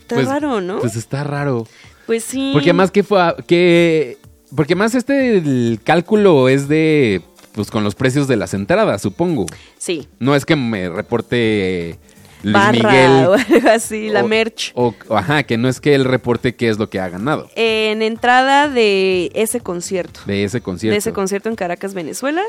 [0.02, 0.78] Está Pues- raro, ¿no?
[0.80, 1.66] Pues está raro.
[2.06, 2.50] Pues sí.
[2.52, 4.18] Porque más que fue a- que
[4.54, 7.20] porque más este el cálculo es de
[7.56, 9.46] pues con los precios de las entradas, supongo.
[9.78, 10.06] Sí.
[10.20, 11.98] No es que me reporte
[12.44, 14.70] Luis Barra Miguel o algo así, la merch.
[14.76, 18.02] o- ajá, que no es que él reporte qué es lo que ha ganado En
[18.02, 20.20] entrada de ese concierto.
[20.26, 20.92] de ese concierto.
[20.92, 22.42] de ese concierto en Caracas, Venezuela.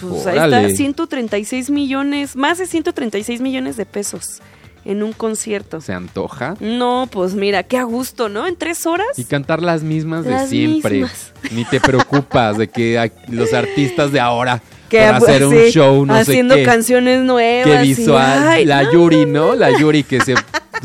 [0.00, 0.66] Pues ahí Órale.
[0.66, 4.40] está, 136 millones, más de 136 millones de pesos
[4.84, 5.80] en un concierto.
[5.80, 6.54] Se antoja.
[6.60, 8.46] No, pues mira, qué a gusto, ¿no?
[8.46, 9.06] En tres horas.
[9.16, 10.92] Y cantar las mismas de siempre.
[11.00, 11.32] mismas.
[11.50, 15.70] Ni te preocupas de que los artistas de ahora que para pues, hacer un sí,
[15.70, 16.66] show, no haciendo sé qué.
[16.66, 17.80] canciones nuevas.
[17.80, 18.44] Qué y, visual.
[18.46, 18.92] ay, la no.
[18.92, 19.54] Yuri, ¿no?
[19.54, 20.34] La Yuri que se-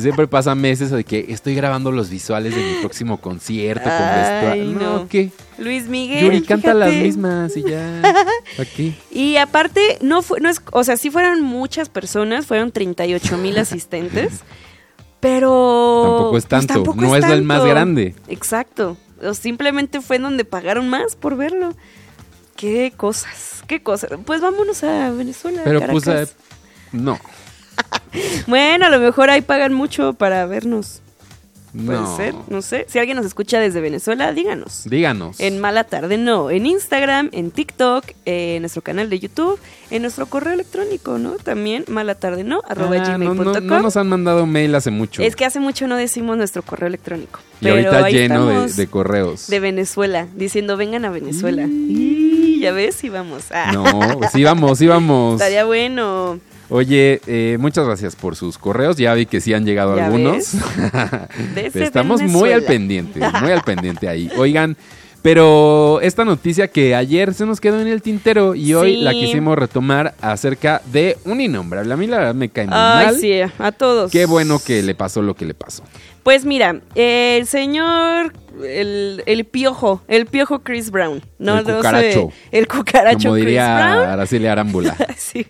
[0.01, 4.31] siempre pasa meses de que estoy grabando los visuales de mi próximo concierto con Ay,
[4.31, 4.65] vestuario.
[4.65, 4.99] no.
[4.99, 5.31] No, ¿qué?
[5.57, 6.25] Luis Miguel.
[6.25, 8.01] Yuri canta las mismas y ya.
[8.59, 8.95] Aquí.
[9.11, 13.57] Y aparte, no fue, no es, o sea, sí fueron muchas personas, fueron 38 mil
[13.59, 14.41] asistentes,
[15.19, 16.01] pero...
[16.03, 18.15] Tampoco es pues, tanto, tampoco no es el más grande.
[18.27, 21.75] Exacto, o simplemente fue en donde pagaron más por verlo.
[22.55, 24.11] Qué cosas, qué cosas.
[24.25, 25.61] Pues vámonos a Venezuela.
[25.63, 26.03] Pero Caracas.
[26.03, 26.33] pues, eh,
[26.91, 27.17] no.
[28.47, 31.01] Bueno, a lo mejor ahí pagan mucho para vernos.
[31.71, 32.17] Puede No.
[32.17, 32.87] ser, no sé.
[32.89, 34.85] Si alguien nos escucha desde Venezuela, díganos.
[34.89, 35.39] Díganos.
[35.39, 39.59] En Mala Tarde No, en Instagram, en TikTok, eh, en nuestro canal de YouTube,
[39.91, 41.33] en nuestro correo electrónico, ¿no?
[41.33, 43.53] También malatardeno, arroba Ah, no, gmail.com.
[43.53, 45.21] no- no nos han mandado mail hace mucho.
[45.21, 47.39] Es que hace mucho no decimos nuestro correo electrónico.
[47.61, 49.45] y pero ahorita ahí lleno de, correos.
[49.47, 51.67] de Venezuela, diciendo vengan a Venezuela.
[51.69, 53.43] Y ya ves, y vamos.
[53.51, 55.33] Ah, No, sí vamos, sí vamos.
[55.39, 56.39] Estaría bueno.
[56.69, 58.97] Oye, eh, muchas gracias por sus correos.
[58.97, 60.53] Ya vi que sí han llegado ¿Ya algunos.
[61.73, 64.29] Estamos muy al pendiente, muy al pendiente ahí.
[64.37, 64.77] Oigan,
[65.21, 69.01] pero esta noticia que ayer se nos quedó en el tintero y hoy Sí.
[69.01, 71.93] la quisimos retomar acerca de un innombrable.
[71.93, 73.15] A mí la verdad me cae muy Ay, mal.
[73.17, 74.11] sí, a todos.
[74.11, 75.83] Qué bueno que le pasó lo que le pasó.
[76.23, 81.21] Pues mira, el señor, el, el piojo, el piojo Chris Brown.
[81.39, 82.29] No, El no sé, cucaracho.
[82.51, 84.09] el cucaracho Como Chris diría Brown.
[84.09, 84.95] Araceli Arámbula.
[85.17, 85.47] Sí.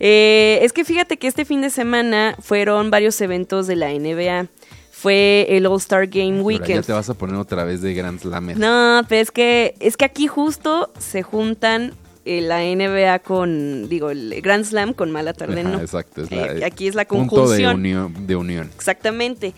[0.00, 4.48] Eh, es que fíjate que este fin de semana fueron varios eventos de la NBA.
[4.90, 6.84] Fue el All-Star Game Ahora ya Weekend.
[6.86, 8.58] te vas a poner otra vez de Grand Slammer.
[8.58, 11.92] No, pero es que, es que aquí justo se juntan
[12.26, 15.80] eh, la NBA con, digo, el Grand Slam con Mala Tarde, Ajá, ¿no?
[15.80, 16.22] exacto.
[16.22, 17.76] Es la, Eh, aquí es la punto de conjunción.
[17.76, 18.70] unión, de unión.
[18.74, 19.54] Exactamente.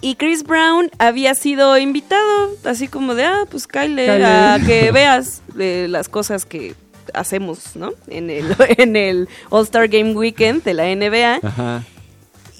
[0.00, 4.24] Y Chris Brown había sido invitado, así como de, ah, pues Kyle, Kyle.
[4.24, 6.74] a que veas eh, las cosas que
[7.14, 7.92] hacemos, ¿no?
[8.08, 11.40] En el, en el All-Star Game Weekend de la NBA.
[11.42, 11.84] Ajá.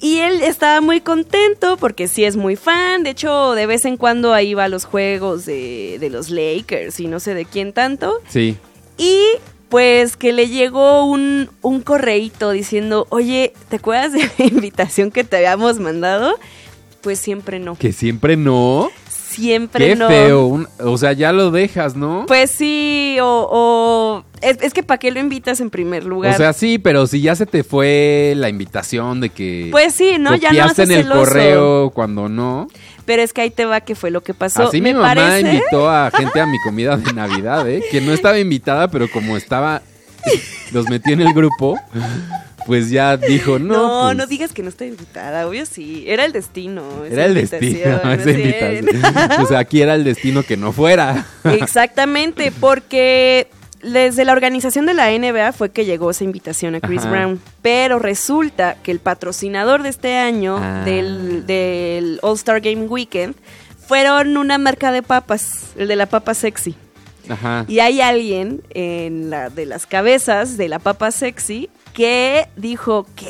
[0.01, 3.03] Y él estaba muy contento porque sí es muy fan.
[3.03, 6.99] De hecho, de vez en cuando ahí va a los juegos de, de los Lakers
[6.99, 8.19] y no sé de quién tanto.
[8.27, 8.57] Sí.
[8.97, 9.19] Y
[9.69, 15.23] pues que le llegó un, un correíto diciendo, oye, ¿te acuerdas de la invitación que
[15.23, 16.33] te habíamos mandado?
[17.01, 17.75] Pues siempre no.
[17.75, 18.89] Que siempre no.
[19.31, 20.07] Siempre Qué no.
[20.09, 20.45] feo.
[20.47, 22.25] un- o sea, ya lo dejas, ¿no?
[22.27, 23.47] Pues sí, o...
[23.51, 26.33] o- es, es que ¿para qué lo invitas en primer lugar?
[26.33, 30.17] O sea, sí, pero si ya se te fue la invitación de que pues sí,
[30.19, 30.35] ¿no?
[30.35, 31.19] Ya no copiaste haces en el celoso.
[31.19, 32.67] correo cuando no.
[33.05, 34.63] Pero es que ahí te va que fue lo que pasó.
[34.67, 35.53] Así mi Me mamá parece...
[35.53, 37.83] invitó a gente a mi comida de Navidad, ¿eh?
[37.91, 39.81] Que no estaba invitada, pero como estaba,
[40.71, 41.77] los metió en el grupo,
[42.65, 43.73] pues ya dijo, no.
[43.73, 46.05] No, pues, no digas que no estoy invitada, obvio sí.
[46.07, 46.83] Era el destino.
[47.09, 49.41] Era el destino, esa invitación.
[49.43, 51.25] O sea, aquí era el destino que no fuera.
[51.43, 53.47] Exactamente, porque
[53.81, 57.09] desde la organización de la NBA fue que llegó esa invitación a Chris Ajá.
[57.09, 57.41] Brown.
[57.61, 60.83] Pero resulta que el patrocinador de este año Ah.
[60.85, 63.35] del, del All-Star Game Weekend
[63.87, 66.75] fueron una marca de papas, el de la papa sexy.
[67.29, 67.65] Ajá.
[67.67, 73.27] Y hay alguien en la de las cabezas de la papa sexy que dijo que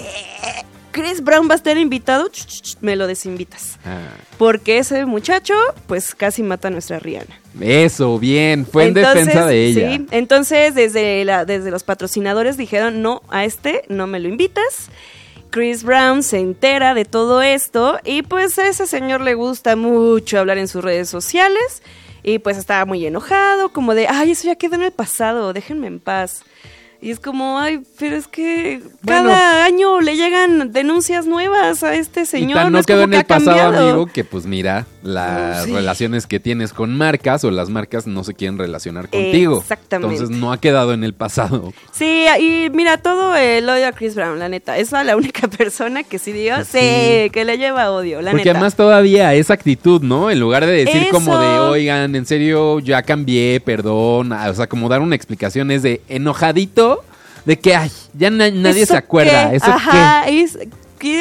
[0.91, 3.79] Chris Brown va a estar invitado, Ch, ch, ch, me lo desinvitas.
[3.85, 3.99] Ah,
[4.37, 5.53] Porque ese muchacho,
[5.87, 7.39] pues casi mata a nuestra Rihanna.
[7.59, 8.65] Eso, bien.
[8.65, 9.95] Fue en Entonces, defensa de ella.
[9.95, 14.89] Sí, entonces desde, la, desde los patrocinadores dijeron, no, a este no me lo invitas.
[15.49, 20.39] Chris Brown se entera de todo esto y pues a ese señor le gusta mucho
[20.39, 21.83] hablar en sus redes sociales
[22.23, 25.87] y pues estaba muy enojado, como de, ay, eso ya quedó en el pasado, déjenme
[25.87, 26.43] en paz.
[27.03, 29.29] Y es como, ay, pero es que Bueno.
[29.29, 32.59] cada año le llegan denuncias nuevas a este y señor.
[32.59, 33.89] tan no no quedó como en el pasado, cambiado.
[33.89, 35.73] amigo, que pues mira, las Oh, sí.
[35.73, 39.57] relaciones que tienes con marcas o las marcas no se quieren relacionar contigo.
[39.61, 40.13] Exactamente.
[40.15, 41.73] Entonces no ha quedado en el pasado.
[41.91, 44.77] Sí, y mira, todo el odio a Chris Brown, la neta.
[44.77, 47.29] Es la única persona que sí digo, sí, Sí.
[47.31, 48.57] que le lleva odio, la Porque neta.
[48.57, 50.29] además todavía esa actitud, ¿no?
[50.29, 54.31] En lugar de decir como de, oigan, en serio, ya cambié, perdón.
[54.33, 56.90] O sea, como dar una explicación es de enojadito,
[57.45, 59.49] de que, ay, ya na- nadie ¿Eso se acuerda.
[59.49, 59.55] qué?
[59.57, 60.69] ¿Eso Ajá, es- qué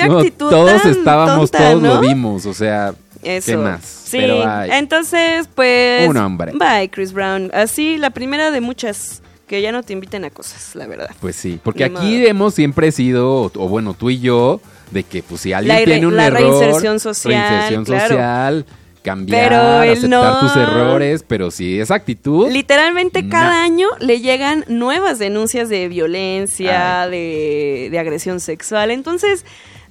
[0.01, 0.09] qué?
[0.09, 1.95] No, actitud todos tan estábamos, tonta, todos ¿no?
[1.95, 3.47] lo vimos, o sea, Eso.
[3.53, 3.85] ¿qué más?
[3.85, 6.09] Sí, Pero, ay, entonces, pues...
[6.09, 6.53] Un hombre.
[6.55, 7.51] Bye, Chris Brown.
[7.55, 11.11] Así, la primera de muchas que ya no te inviten a cosas, la verdad.
[11.21, 15.23] Pues sí, porque aquí hemos siempre sido, o, o bueno, tú y yo, de que
[15.23, 18.09] pues si alguien La tiene un la error, reinserción social, reinserción claro.
[18.15, 18.67] social,
[19.03, 20.41] cambiar, Pero él aceptar no.
[20.41, 27.07] tus errores, pero si esa actitud, Literalmente cada año le llegan nuevas denuncias de violencia,
[27.09, 28.91] de, de agresión sexual.
[28.91, 29.45] Entonces,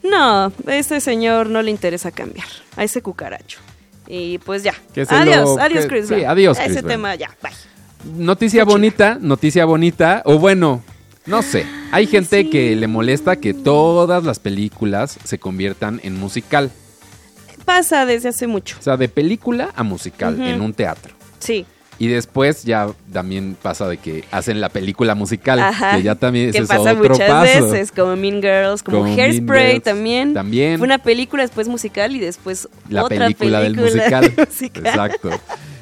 [0.03, 2.47] no, a este señor no le interesa cambiar,
[2.77, 3.59] a ese cucaracho.
[4.07, 4.73] Y pues ya.
[5.09, 6.91] Adiós, lo- adiós, que- Chris sí, adiós, Chris Ese Brown.
[6.91, 7.51] tema ya, bye.
[8.17, 10.81] noticia bonita, noticia bonita, o bueno,
[11.25, 12.49] no sé, hay gente sí.
[12.49, 16.71] que le molesta que todas las películas se conviertan en musical,
[17.69, 18.77] Pasa desde hace mucho.
[18.79, 21.13] o sea, de película a musical en un teatro.
[21.37, 21.67] Sí.
[21.99, 25.97] Y después ya también pasa de que hacen la película musical, Ajá.
[25.97, 27.69] que ya también que es pasa otro muchas paso.
[27.69, 30.33] veces, como Mean Girls, como, Hairspray Girls, también.
[30.33, 30.79] también.
[30.79, 34.47] Fue una película, después musical y después la otra película, del película musical.
[34.49, 34.85] musical.
[34.87, 35.29] Exacto.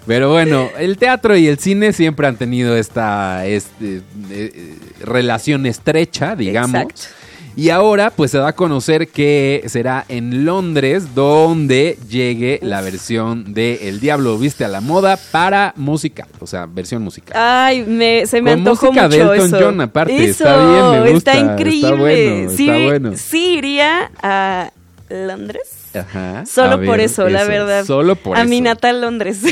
[0.07, 5.65] Pero bueno, el teatro y el cine siempre han tenido esta este, eh, eh, relación
[5.65, 6.81] estrecha, digamos.
[6.81, 7.16] Exacto.
[7.57, 13.55] Y ahora pues se da a conocer que será en Londres donde llegue la versión
[13.55, 17.35] de El Diablo Viste a la Moda para música, o sea, versión musical.
[17.35, 19.59] Ay, me, se me Con antojó música de mucho Elton eso.
[19.59, 21.89] John, aparte, Eso, está bien, me gusta, Está está increíble.
[21.97, 23.11] bueno, sí, está bueno.
[23.17, 24.71] sí iría a
[25.09, 25.86] Londres.
[25.99, 26.45] Ajá.
[26.45, 27.85] Solo por eso, la verdad.
[27.85, 28.49] Solo por a eso.
[28.49, 29.41] mi natal Londres.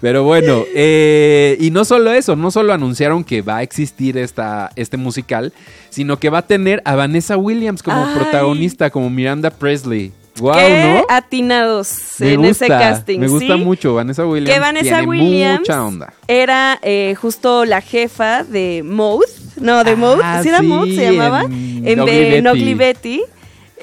[0.00, 4.70] Pero bueno, eh, y no solo eso, no solo anunciaron que va a existir esta,
[4.76, 5.52] este musical,
[5.90, 8.14] sino que va a tener a Vanessa Williams como Ay.
[8.14, 10.12] protagonista, como Miranda Presley.
[10.38, 11.04] Wow, Qué ¿no?
[11.14, 13.18] atinados Me en gusta, ese casting.
[13.20, 13.60] me gusta ¿sí?
[13.62, 13.94] mucho.
[13.94, 16.14] Vanessa Williams Que Vanessa tiene Williams mucha onda.
[16.26, 19.26] era eh, justo la jefa de Mouth.
[19.60, 20.20] No, de Ah, Mouth.
[20.42, 20.88] ¿Sí era sí, Mouth?
[20.88, 21.42] Se llamaba.
[21.42, 23.20] en En, de- Betty.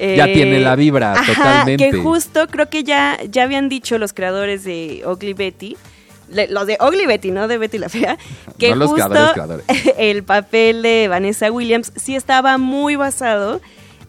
[0.02, 1.90] Eh, Ya tiene la vibra, ajá, totalmente.
[1.90, 5.76] Que justo creo que ya, ya habían dicho los creadores de Ugly Betty.
[6.32, 8.16] le- los de Ugly Betty, no de Betty la Fea,
[8.58, 9.94] que No los justo creadores, creadores.
[9.98, 13.60] el papel de Vanessa Williams sí estaba muy basado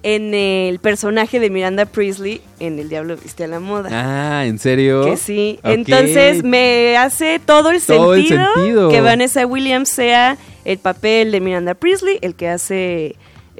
[0.04, 3.90] en el personaje de Miranda Priestley en El Diablo Viste a la Moda.
[3.92, 5.04] Ah, ¿en serio?
[5.06, 5.60] Que sí.
[5.64, 8.90] Entonces me hace todo el, Todo el sentido sentido.
[8.90, 13.16] que Vanessa Williams sea el papel de Miranda Priestley, el que hace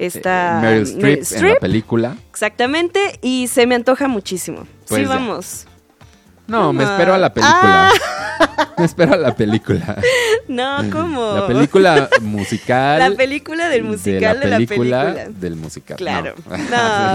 [0.06, 2.16] esta Eh, Meryl Streep en la película.
[2.30, 4.66] Exactamente, y se me antoja muchísimo.
[4.88, 5.14] Pues sí, ya.
[5.14, 5.66] vamos.
[6.46, 6.90] No, me Ah.
[6.92, 7.90] espero a la película.
[8.78, 9.96] Me espero a la película.
[10.48, 11.34] No, ¿cómo?
[11.36, 12.98] La película musical.
[12.98, 15.14] La película del musical de la película.
[15.28, 15.96] del musical.
[15.96, 16.34] Claro.
[16.50, 16.56] No,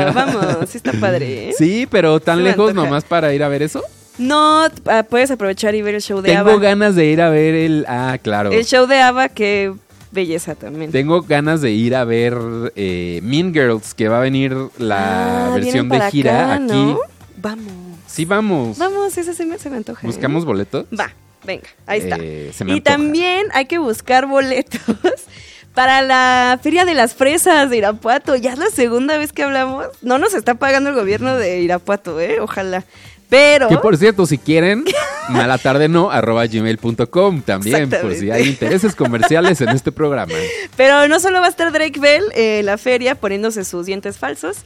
[0.06, 1.50] No, vamos, sí está padre.
[1.50, 1.54] ¿eh?
[1.58, 3.84] Sí, pero tan Se lejos nomás para ir a ver eso.
[4.18, 6.60] No, ah, puedes aprovechar y ver el show de Tengo Ava.
[6.60, 7.86] ganas de ir a ver el.
[7.88, 8.52] Ah, claro.
[8.52, 9.74] El show de Ava, qué
[10.12, 10.92] belleza también.
[10.92, 12.38] Tengo ganas de ir a ver
[12.76, 16.74] eh, Mean Girls, que va a venir la Ah, versión de gira acá, aquí.
[16.74, 17.00] ¿no?
[17.38, 17.74] Vamos.
[18.08, 18.78] Sí, vamos.
[18.78, 20.02] Vamos, ese se me, se me antoja.
[20.02, 20.08] ¿eh?
[20.08, 20.86] ¿Buscamos boletos?
[20.98, 21.12] Va,
[21.46, 22.18] venga, ahí está.
[22.20, 22.96] Eh, se me y antoja.
[22.98, 24.82] también hay que buscar boletos
[25.74, 28.36] para la Feria de las Fresas de Irapuato.
[28.36, 29.88] Ya es la segunda vez que hablamos.
[30.02, 32.40] No nos está pagando el gobierno de Irapuato, ¿eh?
[32.40, 32.86] Ojalá.
[33.30, 33.68] Pero...
[33.68, 34.86] Que por cierto, si quieren,
[35.30, 40.34] malatardeno arroba gmail.com también, por si hay intereses comerciales en este programa.
[40.76, 44.58] Pero no solo va a estar Drake Bell en la feria poniéndose sus dientes falsos.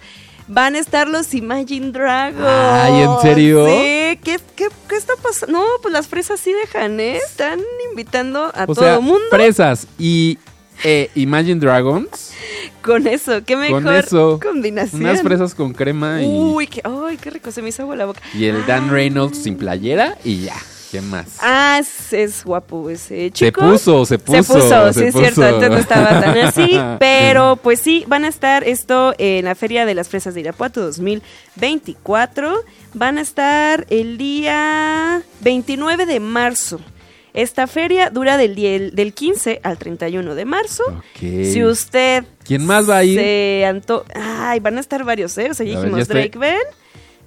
[0.47, 2.45] Van a estar los Imagine Dragons.
[2.45, 3.65] Ay, ¿en serio?
[3.65, 5.59] Sí, ¿qué, qué, qué está pasando?
[5.59, 7.17] No, pues las fresas sí dejan, ¿eh?
[7.17, 10.39] Están invitando a O todo el mundo fresas y
[10.83, 12.31] eh, Imagine Dragons,
[12.81, 13.43] con eso.
[13.45, 15.01] Qué mejor con eso, combinación.
[15.03, 18.05] unas fresas con crema y, Uy, qué, ay, qué rico, se me hizo agua la
[18.05, 18.21] boca.
[18.33, 20.55] y el Dan Reynolds sin playera y ya,
[20.91, 21.37] ¿qué más?
[21.41, 23.61] Ah, es, es guapo ese se chico.
[23.61, 24.43] puso, se puso.
[24.43, 28.25] Se puso, sí se es cierto, antes no estaba tan así, pero pues sí, van
[28.25, 32.63] a estar esto en la Feria de las Fresas de Irapuato 2024,
[32.93, 36.79] van a estar el día 29 de marzo.
[37.33, 40.83] Esta feria dura del, die- del 15 al 31 de marzo.
[41.19, 43.17] Si usted ¿Quién más va a ir?
[43.19, 45.49] se anto- Ay, van a estar varios, ¿eh?
[45.51, 46.61] O sea, ya ver, dijimos ya estoy- Drake Bell,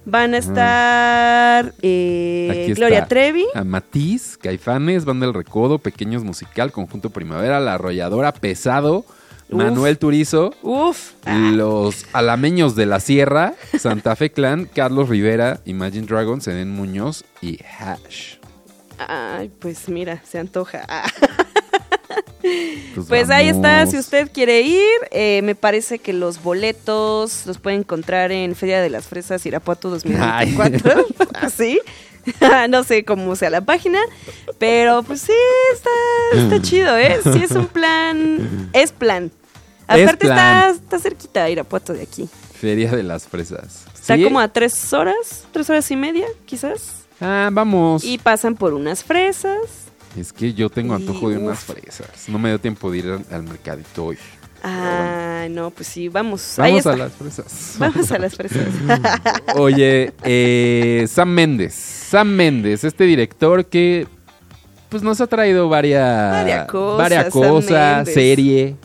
[0.05, 2.79] van a estar eh, está.
[2.79, 3.45] Gloria Trevi.
[3.55, 9.05] A Matiz, Caifanes, Banda del Recodo, Pequeños Musical, Conjunto Primavera, La Arrolladora, Pesado,
[9.49, 9.57] Uf.
[9.57, 16.47] Manuel Turizo, Uf, Los Alameños de la Sierra, Santa Fe Clan, Carlos Rivera, Imagine Dragons,
[16.47, 18.35] Eden Muñoz y Hash.
[18.97, 20.85] Ay, pues mira, se antoja.
[20.87, 21.09] Ah.
[22.93, 27.57] Pues, Pues ahí está, si usted quiere ir, eh, me parece que los boletos los
[27.57, 31.07] puede encontrar en Feria de las Fresas Irapuato 2024.
[31.33, 31.79] Así.
[32.69, 33.99] no sé cómo sea la página,
[34.57, 35.33] pero pues sí,
[35.73, 35.89] está,
[36.35, 37.19] está chido, ¿eh?
[37.23, 39.31] Sí es un plan, es plan.
[39.87, 40.37] Es Aparte plan.
[40.37, 42.27] Está, está cerquita Irapuato de aquí.
[42.59, 43.85] Feria de las Fresas.
[43.93, 44.23] Está ¿Sí?
[44.23, 47.04] como a tres horas, tres horas y media, quizás.
[47.21, 48.03] Ah, vamos.
[48.03, 49.59] Y pasan por unas fresas.
[50.17, 51.75] Es que yo tengo Y, antojo de unas uf.
[51.75, 52.29] fresas.
[52.29, 54.17] No me dio tiempo de ir al, al mercadito hoy.
[54.67, 56.57] Ah, no, pues sí, vamos.
[56.57, 57.75] Ahí Vamos a las fresas.
[57.79, 58.65] Vamos a las fresas.
[59.55, 61.73] Oye, eh, Sam Méndez.
[61.75, 64.07] Sam Méndez, este director que
[64.89, 68.75] pues nos ha traído varias, Varias cosas, varias serie.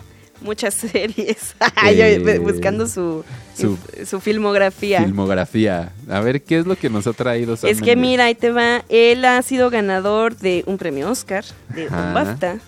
[0.43, 1.55] Muchas series.
[1.87, 3.25] Eh, buscando su,
[3.61, 5.03] su- su, filmografía.
[5.05, 5.93] Filmografía.
[6.09, 8.51] A ver, ¿qué es lo que nos ha traído Sam es que mira, ahí te
[8.51, 8.85] va.
[8.89, 11.45] Él ha sido ganador de un premio Oscar,
[11.75, 12.13] de un Ajá.
[12.13, 12.59] BAFTA,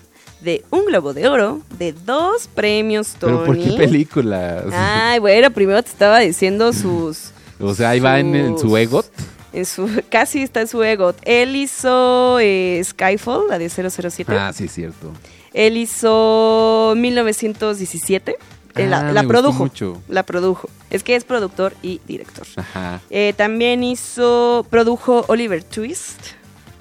[0.41, 3.33] de un Globo de Oro, de dos premios Tony.
[3.33, 4.65] ¿Pero por qué películas?
[4.73, 7.31] Ay, bueno, primero te estaba diciendo sus...
[7.59, 9.05] o sea, ahí va en, su EGOT.
[9.53, 11.17] En su, casi está en su EGOT.
[11.23, 14.33] Él hizo eh, Skyfall, la de 007.
[14.35, 15.11] Ah, sí, cierto.
[15.53, 18.35] Él hizo 1917.
[18.75, 19.63] Él la, Ah, la me gustó produjo.
[19.63, 20.01] mucho.
[20.07, 20.69] La produjo.
[20.89, 22.45] Es que es productor y director.
[22.55, 23.01] Ajá.
[23.09, 26.19] Eh, también hizo, produjo Oliver Twist.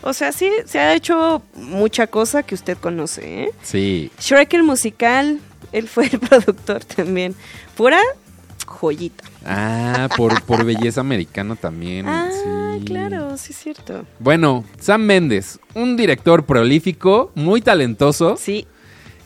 [0.02, 3.50] O sea, sí, se ha hecho mucha cosa que usted conoce, ¿eh?
[3.62, 4.10] Sí.
[4.18, 5.38] Shrek el musical,
[5.70, 7.34] él fue el productor también.
[7.76, 8.00] Pura
[8.66, 9.24] joyita.
[9.44, 12.08] Ah, por, por belleza americana también.
[12.08, 12.28] Ah,
[12.78, 12.84] sí.
[12.84, 14.04] claro, sí es cierto.
[14.18, 18.66] Bueno, Sam Méndez, un director prolífico, muy talentoso, Sí,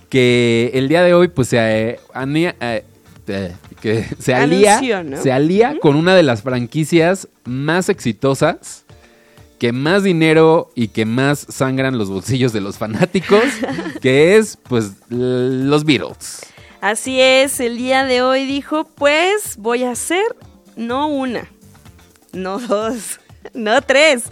[0.09, 2.85] que el día de hoy pues se, eh, anía- eh,
[3.29, 5.23] eh, que se alía, Anunció, ¿no?
[5.23, 8.85] se alía con una de las franquicias más exitosas,
[9.59, 13.43] que más dinero y que más sangran los bolsillos de los fanáticos,
[14.03, 16.41] que es pues los Beatles.
[16.81, 17.59] así es.
[17.61, 20.23] El día de hoy dijo, pues voy a hacer
[20.77, 21.49] no una,
[22.33, 23.19] no dos,
[23.55, 24.25] no tres,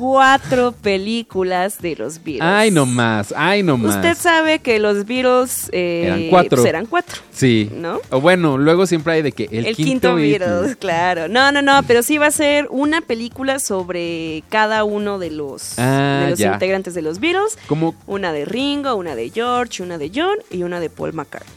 [0.00, 2.42] cuatro películas de los Beatles.
[2.42, 3.96] Ay, no más, ay, no más.
[3.96, 6.56] Usted sabe que los Beatles eh, Eran cuatro.
[6.56, 7.20] pues, eran cuatro.
[7.30, 7.70] Sí.
[7.74, 8.00] ¿No?
[8.10, 10.38] O bueno, luego siempre hay de que el, El, quinto, Beatle.
[10.46, 11.28] Beatles, claro.
[11.28, 15.78] No, no, no, pero sí va a ser una película sobre cada uno de los,
[15.78, 16.54] Ah, de los ya.
[16.54, 17.58] integrantes de los Beatles.
[17.66, 21.52] Como Una de Ringo, una de George, una de John y una de Paul McCartney.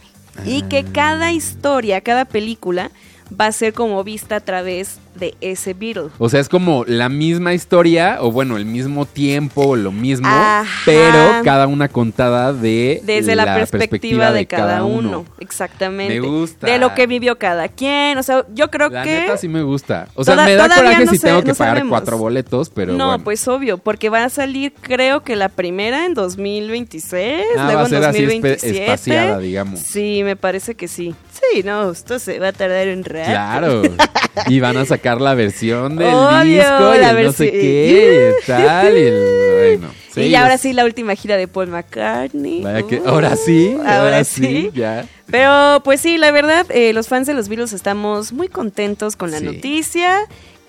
[0.46, 0.70] Y Ah.
[0.70, 2.92] que cada historia, cada película
[3.40, 6.10] va a ser como vista a través de ese Beatle.
[6.18, 10.28] O sea, es como la misma historia, o bueno, el mismo tiempo, o lo mismo,
[10.28, 10.66] Ajá.
[10.86, 15.26] pero cada una contada de Desde la, perspectiva, de, cada uno.
[15.40, 16.20] Exactamente.
[16.20, 16.68] Me gusta.
[16.68, 18.18] De lo que vivió cada quien.
[18.18, 19.20] O sea, yo creo La que.
[19.22, 20.08] neta sí me gusta.
[20.16, 21.90] O sea, Toda- me da coraje no si sé- tengo que no pagar sabemos.
[21.92, 23.24] cuatro boletos, pero no, bueno.
[23.24, 27.82] pues obvio, porque va a salir, creo que la primera en 2026, Ah, luego va
[27.82, 28.84] a en ser así espe- 2027.
[28.84, 29.80] espaciada, digamos.
[29.82, 31.14] Sí, me parece que sí.
[31.54, 33.30] Sí, no, esto se va a tardar un rato.
[33.30, 33.82] Claro.
[34.48, 38.46] y van a sacar la versión del Obvio, disco y el no sé qué y
[38.48, 38.98] tal.
[38.98, 42.62] Y el, bueno, sí, y ahora es- sí la última gira de Paul McCartney.
[42.64, 44.72] vaya que- Uh, ahora sí, ahora, sí.
[44.74, 45.06] ya.
[45.30, 49.32] Pero pues sí, la verdad, eh, los fans de los Beatles estamos muy contentos con
[49.32, 49.46] la Sí.
[49.46, 50.20] noticia.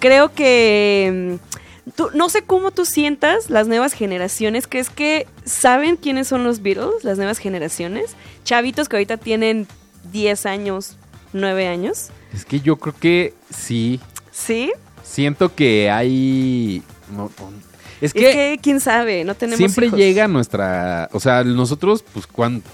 [0.01, 1.39] Creo que...
[1.87, 4.67] mm, tú- no sé cómo tú sientas las nuevas generaciones.
[4.67, 8.17] ¿Crees que saben quiénes son los Beatles, las nuevas generaciones?
[8.45, 9.67] Chavitos que ahorita tienen
[10.13, 10.97] 10 años,
[11.33, 12.09] 9 años.
[12.35, 14.01] Es que yo creo que sí.
[14.35, 14.73] ¿Sí?
[15.05, 16.83] Siento que hay.
[17.11, 17.53] no, no.
[18.01, 19.99] es Es que, que, quién sabe, no tenemos siempre hijos.
[19.99, 21.09] llega nuestra.
[21.13, 22.69] O sea, nosotros, pues, cuánto.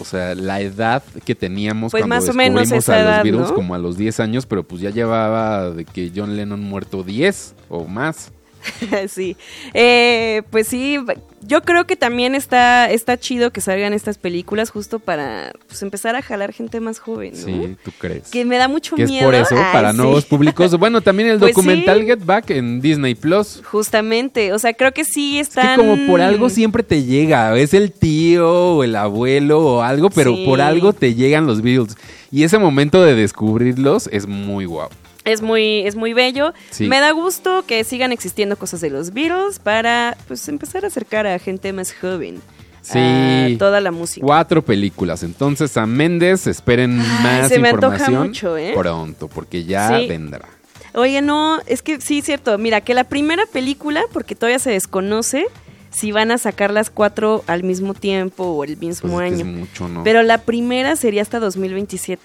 [0.00, 3.16] O sea, la edad que teníamos Pues cuando más o menos descubrimos esa a edad,
[3.16, 3.54] los Beatles, ¿no?
[3.54, 7.54] como a los 10 años, pero pues ya llevaba de que John Lennon muerto 10
[7.68, 8.32] o más.
[9.08, 9.36] sí.
[9.74, 10.98] Eh, pues sí,
[11.46, 16.16] yo creo que también está, está chido que salgan estas películas justo para pues, empezar
[16.16, 17.44] a jalar gente más joven, ¿no?
[17.44, 18.30] Sí, ¿tú crees?
[18.30, 19.26] Que me da mucho Que es miedo.
[19.26, 19.96] por eso, Ay, para sí.
[19.98, 20.74] nuevos públicos.
[20.84, 22.06] Bueno, también el Pues documental sí.
[22.06, 23.62] Get Back en Disney Plus.
[23.64, 25.76] Justamente, o sea, creo que sí Es están...
[25.80, 30.10] que como por algo siempre te llega, es el tío o el abuelo o algo,
[30.10, 30.44] pero Sí.
[30.46, 31.96] por algo te llegan los Beatles.
[32.30, 34.88] Y ese momento de descubrirlos es muy guau.
[35.24, 36.52] Es muy, es muy bello.
[36.70, 36.86] Sí.
[36.86, 41.26] Me da gusto que sigan existiendo cosas de los Beatles para pues empezar a acercar
[41.26, 42.40] a gente más joven
[42.82, 42.98] Sí.
[42.98, 44.26] a toda la música.
[44.26, 45.22] Cuatro películas.
[45.22, 48.72] Entonces a Méndez esperen Ay, más se me antoja información mucho, ¿eh?
[48.76, 50.06] pronto, porque ya Sí.
[50.06, 50.46] vendrá.
[50.92, 52.56] Oye, no, es que sí, cierto.
[52.58, 55.46] Mira, que la primera película, porque todavía se desconoce
[55.90, 59.42] si van a sacar las cuatro al mismo tiempo o el mismo Pues es que
[59.42, 59.50] año.
[59.50, 60.04] es mucho, ¿no?
[60.04, 62.20] Pero la primera sería hasta 2027.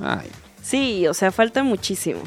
[0.00, 0.26] Ay,
[0.64, 2.20] Sí, o sea, falta muchísimo.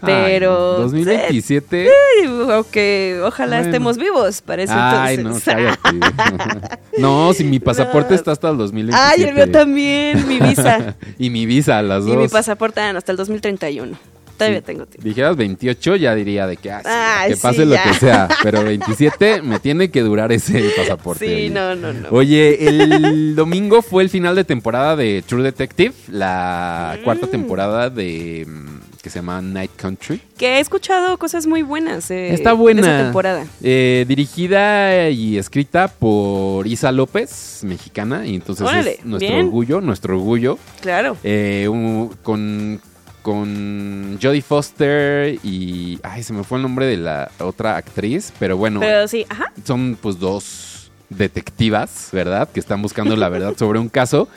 [0.00, 0.50] ay, Pero...
[0.78, 0.82] no.
[0.84, 1.86] 2027.
[1.88, 3.66] Sí, aunque ojalá Bueno.
[3.70, 5.54] estemos vivos para eso Ay, no, entonces.
[5.54, 6.78] cállate.
[6.98, 8.14] no, si mi pasaporte No.
[8.16, 9.22] está hasta el 2027.
[9.22, 10.96] Ay, el mío también, mi visa.
[11.18, 12.16] y mi visa, las y dos.
[12.16, 13.96] mi pasaporte ah, no, hasta el 2031.
[14.38, 15.06] Todavía tengo tiempo.
[15.08, 18.28] Dijeras 28, ya diría de que, ah, sí, Ay, que sí, pase lo que sea.
[18.42, 21.26] Pero 27 me tiene que durar ese pasaporte.
[21.26, 21.50] Sí, oye.
[21.50, 22.08] no, no, no.
[22.10, 27.30] Oye, el domingo fue el final de temporada de True Detective, la cuarta Mm.
[27.30, 30.20] temporada de mm, que se llama Night Country.
[30.36, 32.10] Que he escuchado cosas muy buenas.
[32.10, 32.80] eh, Está de buena.
[32.82, 33.46] esa temporada.
[33.62, 39.46] Eh, dirigida y escrita por Isa López, mexicana, y entonces Órale, es nuestro bien.
[39.46, 40.58] orgullo, nuestro orgullo.
[40.80, 41.16] Claro.
[41.24, 42.80] Eh, un- con,
[43.28, 46.00] con Jodie Foster y...
[46.02, 49.52] Ay, se me fue el nombre de la otra actriz, pero bueno, Pero sí, ajá.
[49.66, 52.48] son pues dos detectivas, ¿verdad?
[52.48, 54.30] Que están buscando la verdad sobre un caso.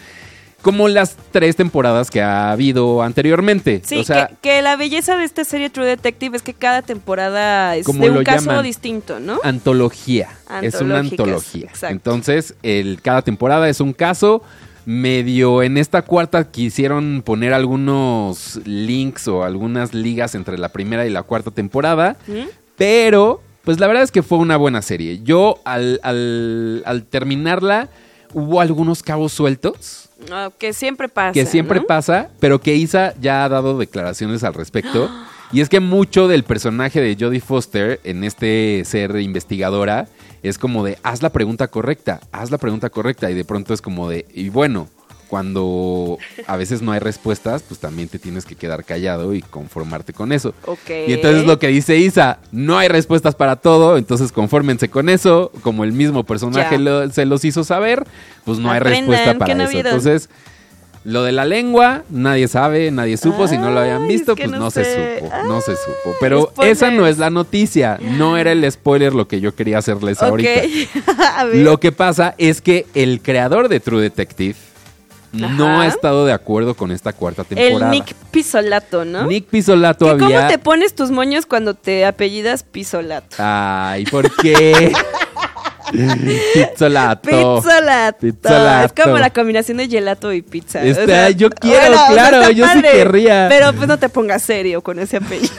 [0.62, 3.82] Como las tres temporadas que ha habido anteriormente.
[3.86, 6.82] Sí, o sea, que, que la belleza de esta serie True Detective es que cada
[6.82, 8.66] temporada es Como de un caso llaman.
[8.66, 9.40] distinto, ¿no?
[9.42, 10.28] antología.
[10.62, 11.70] Es una antología.
[11.70, 11.94] exacto.
[11.94, 14.44] Entonces, el, cada temporada es un caso.
[14.86, 21.10] Medio en esta cuarta quisieron poner algunos links o algunas ligas entre la primera y
[21.10, 22.18] la cuarta temporada.
[22.28, 22.50] ¿Mm?
[22.78, 25.22] Pero, pues la verdad es que fue una buena serie.
[25.24, 27.90] Yo al, al, al terminarla
[28.34, 30.10] hubo algunos cabos sueltos.
[30.32, 31.34] Ah, que siempre pasa.
[31.34, 31.86] que siempre ¿no?
[31.88, 35.10] pasa, pero que Isa ya ha dado declaraciones al respecto.
[35.52, 40.08] y es que mucho del personaje de Jodie Foster en este ser investigadora
[40.44, 43.30] es como de haz la pregunta correcta, haz la pregunta correcta.
[43.30, 44.88] Y de pronto es como de, y bueno,
[45.28, 50.12] cuando a veces no hay respuestas, pues también te tienes que quedar callado y conformarte
[50.14, 50.54] con eso.
[51.08, 55.52] Y entonces lo que dice Isa, no hay respuestas para todo, entonces confórmense con eso,
[55.62, 58.06] como el mismo personaje lo- se los hizo saber,
[58.44, 59.72] pues no hay respuesta ¿qué para eso.
[59.90, 60.30] Entonces,
[61.04, 64.60] lo de la lengua, nadie sabe, nadie supo, si no lo habían visto, pues no
[64.60, 64.84] no, se
[65.20, 66.16] supo, no se supo.
[66.20, 70.22] Pero esa no es la noticia, no era el spoiler lo que yo quería hacerles
[70.22, 70.50] ahorita.
[71.54, 74.56] Lo que pasa es que el creador de True Detective
[75.34, 77.92] no ha estado de acuerdo con esta cuarta El temporada.
[77.92, 79.26] Nick Pisolato, ¿no?
[79.26, 80.38] Nick Pisolato ¿Qué- había...
[80.38, 83.38] ¿Cómo te pones tus moños cuando te apellidas Pisolato?
[83.40, 84.92] Ay, ¿por qué?
[85.92, 87.30] Pizzolato.
[87.30, 88.18] Pizzolato.
[88.20, 88.86] Pizzolato.
[88.94, 90.84] Es como la combinación de gelato y pizza.
[90.84, 93.48] Está- yo quiero, o sea, claro, yo sí querría.
[93.50, 95.52] Pero pues no te pongas serio con ese apellido.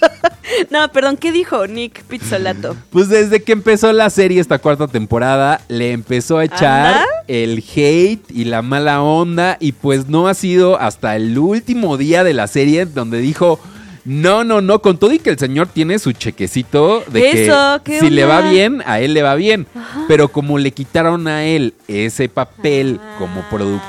[0.70, 2.76] no, perdón, ¿qué dijo Nick Pizzolato?
[2.90, 8.24] Pues desde que empezó la serie esta cuarta temporada, le empezó a echar el hate
[8.30, 12.46] y la mala onda y pues no ha sido hasta el último día de la
[12.46, 13.58] serie donde dijo...
[14.06, 17.94] No, no, no, con todo y que el señor tiene su chequecito de Eso, que
[17.94, 19.66] ¿qué si le va bien, a él le va bien.
[20.06, 23.80] Pero como le quitaron a él ese papel como productor,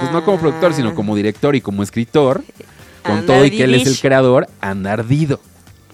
[0.00, 2.44] pues no como productor, sino como director y como escritor,
[3.02, 5.40] con todo y que él es el creador, anda ardido.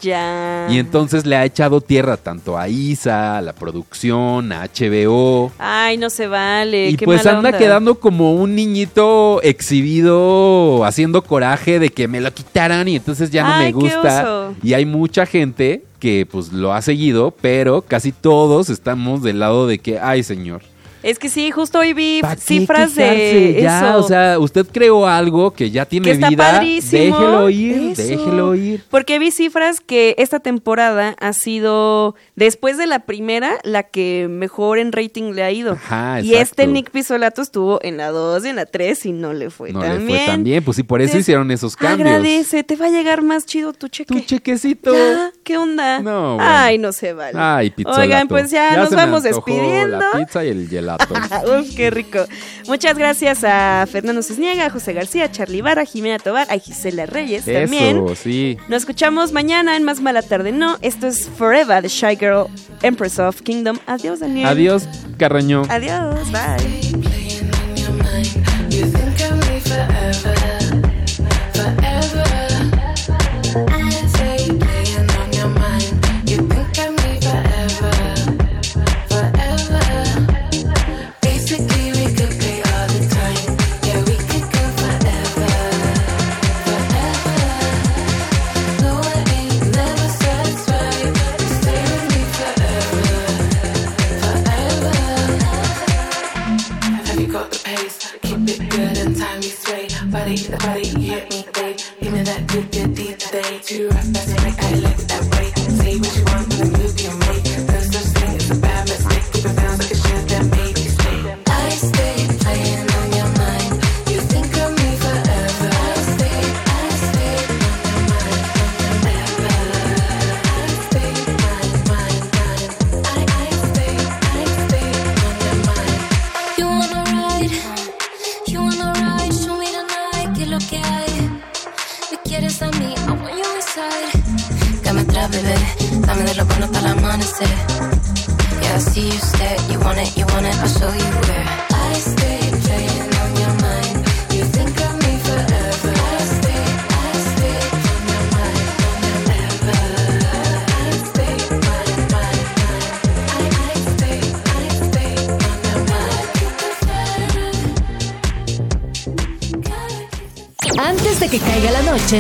[0.02, 0.66] Ya.
[0.68, 5.52] Y entonces le ha echado tierra tanto a ISA, a la producción, a HBO.
[5.58, 6.90] Ay, no se vale.
[6.90, 7.58] y qué pues mala anda onda.
[7.58, 13.44] quedando como un niñito exhibido, haciendo coraje de que me lo quitaran y entonces ya
[13.44, 14.50] no Ay, me gusta.
[14.62, 19.68] Y hay mucha gente que pues lo ha seguido, pero casi todos estamos del lado
[19.68, 20.62] de que, ay señor,
[21.02, 23.58] Es que sí, justo hoy vi ¿pa' qué cifras de?
[23.60, 23.98] Ya, eso.
[23.98, 27.18] o sea, usted creó algo que ya tiene que está vida, padrísimo.
[27.18, 28.02] déjelo ir, Eso.
[28.02, 28.84] déjelo ir.
[28.90, 34.78] Porque vi cifras que esta temporada ha sido, después de la primera, la que mejor
[34.78, 35.72] en rating le ha ido.
[35.72, 36.66] Ajá, y este.
[36.66, 39.80] Nick Pisolato estuvo en la 2 y en la 3 y no le fue No
[39.80, 42.08] tan le fue tan bien, pues sí, por eso hicieron esos cambios.
[42.08, 44.14] Agradece, te va a llegar más chido tu cheque.
[44.14, 44.94] Tu chequecito.
[44.94, 46.00] Ya, ¿Qué onda?
[46.00, 46.50] No, bueno.
[46.50, 47.38] Ay, no se vale.
[47.38, 47.90] Ay, pizza.
[47.92, 49.98] Oigan, pues ya, nos vamos despidiendo.
[49.98, 50.68] La pizza y el
[51.60, 52.24] Uf, qué rico.
[52.66, 56.58] Muchas gracias a Fernando Cisniega, a José García, a Charlie Vara, a Jimena Tobar, a
[56.58, 58.04] Gisela Reyes también.
[58.16, 58.56] Sí.
[58.68, 60.78] Nos escuchamos mañana en Más Mala Tarde No.
[60.82, 62.46] Esto es Forever, The Shy Girl,
[62.82, 63.78] Empress of Kingdom.
[63.86, 64.46] Adiós, Daniel.
[64.46, 64.88] Adiós,
[65.18, 65.62] Carreño.
[65.68, 67.02] Adiós, bye.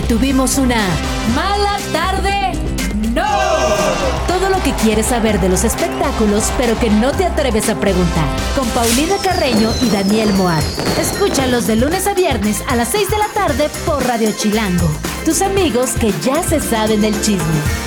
[0.00, 0.86] Tuvimos una
[1.34, 2.52] mala tarde.
[3.12, 3.26] ¡No!
[4.26, 8.24] Todo lo que quieres saber de los espectáculos, pero que no te atreves a preguntar.
[8.56, 10.62] Con Paulina Carreño y Daniel Moar.
[10.98, 14.88] Escúchalos de lunes a viernes a las 6 de la tarde por Radio Chilango.
[15.26, 17.81] Tus amigos que ya se saben del chisme.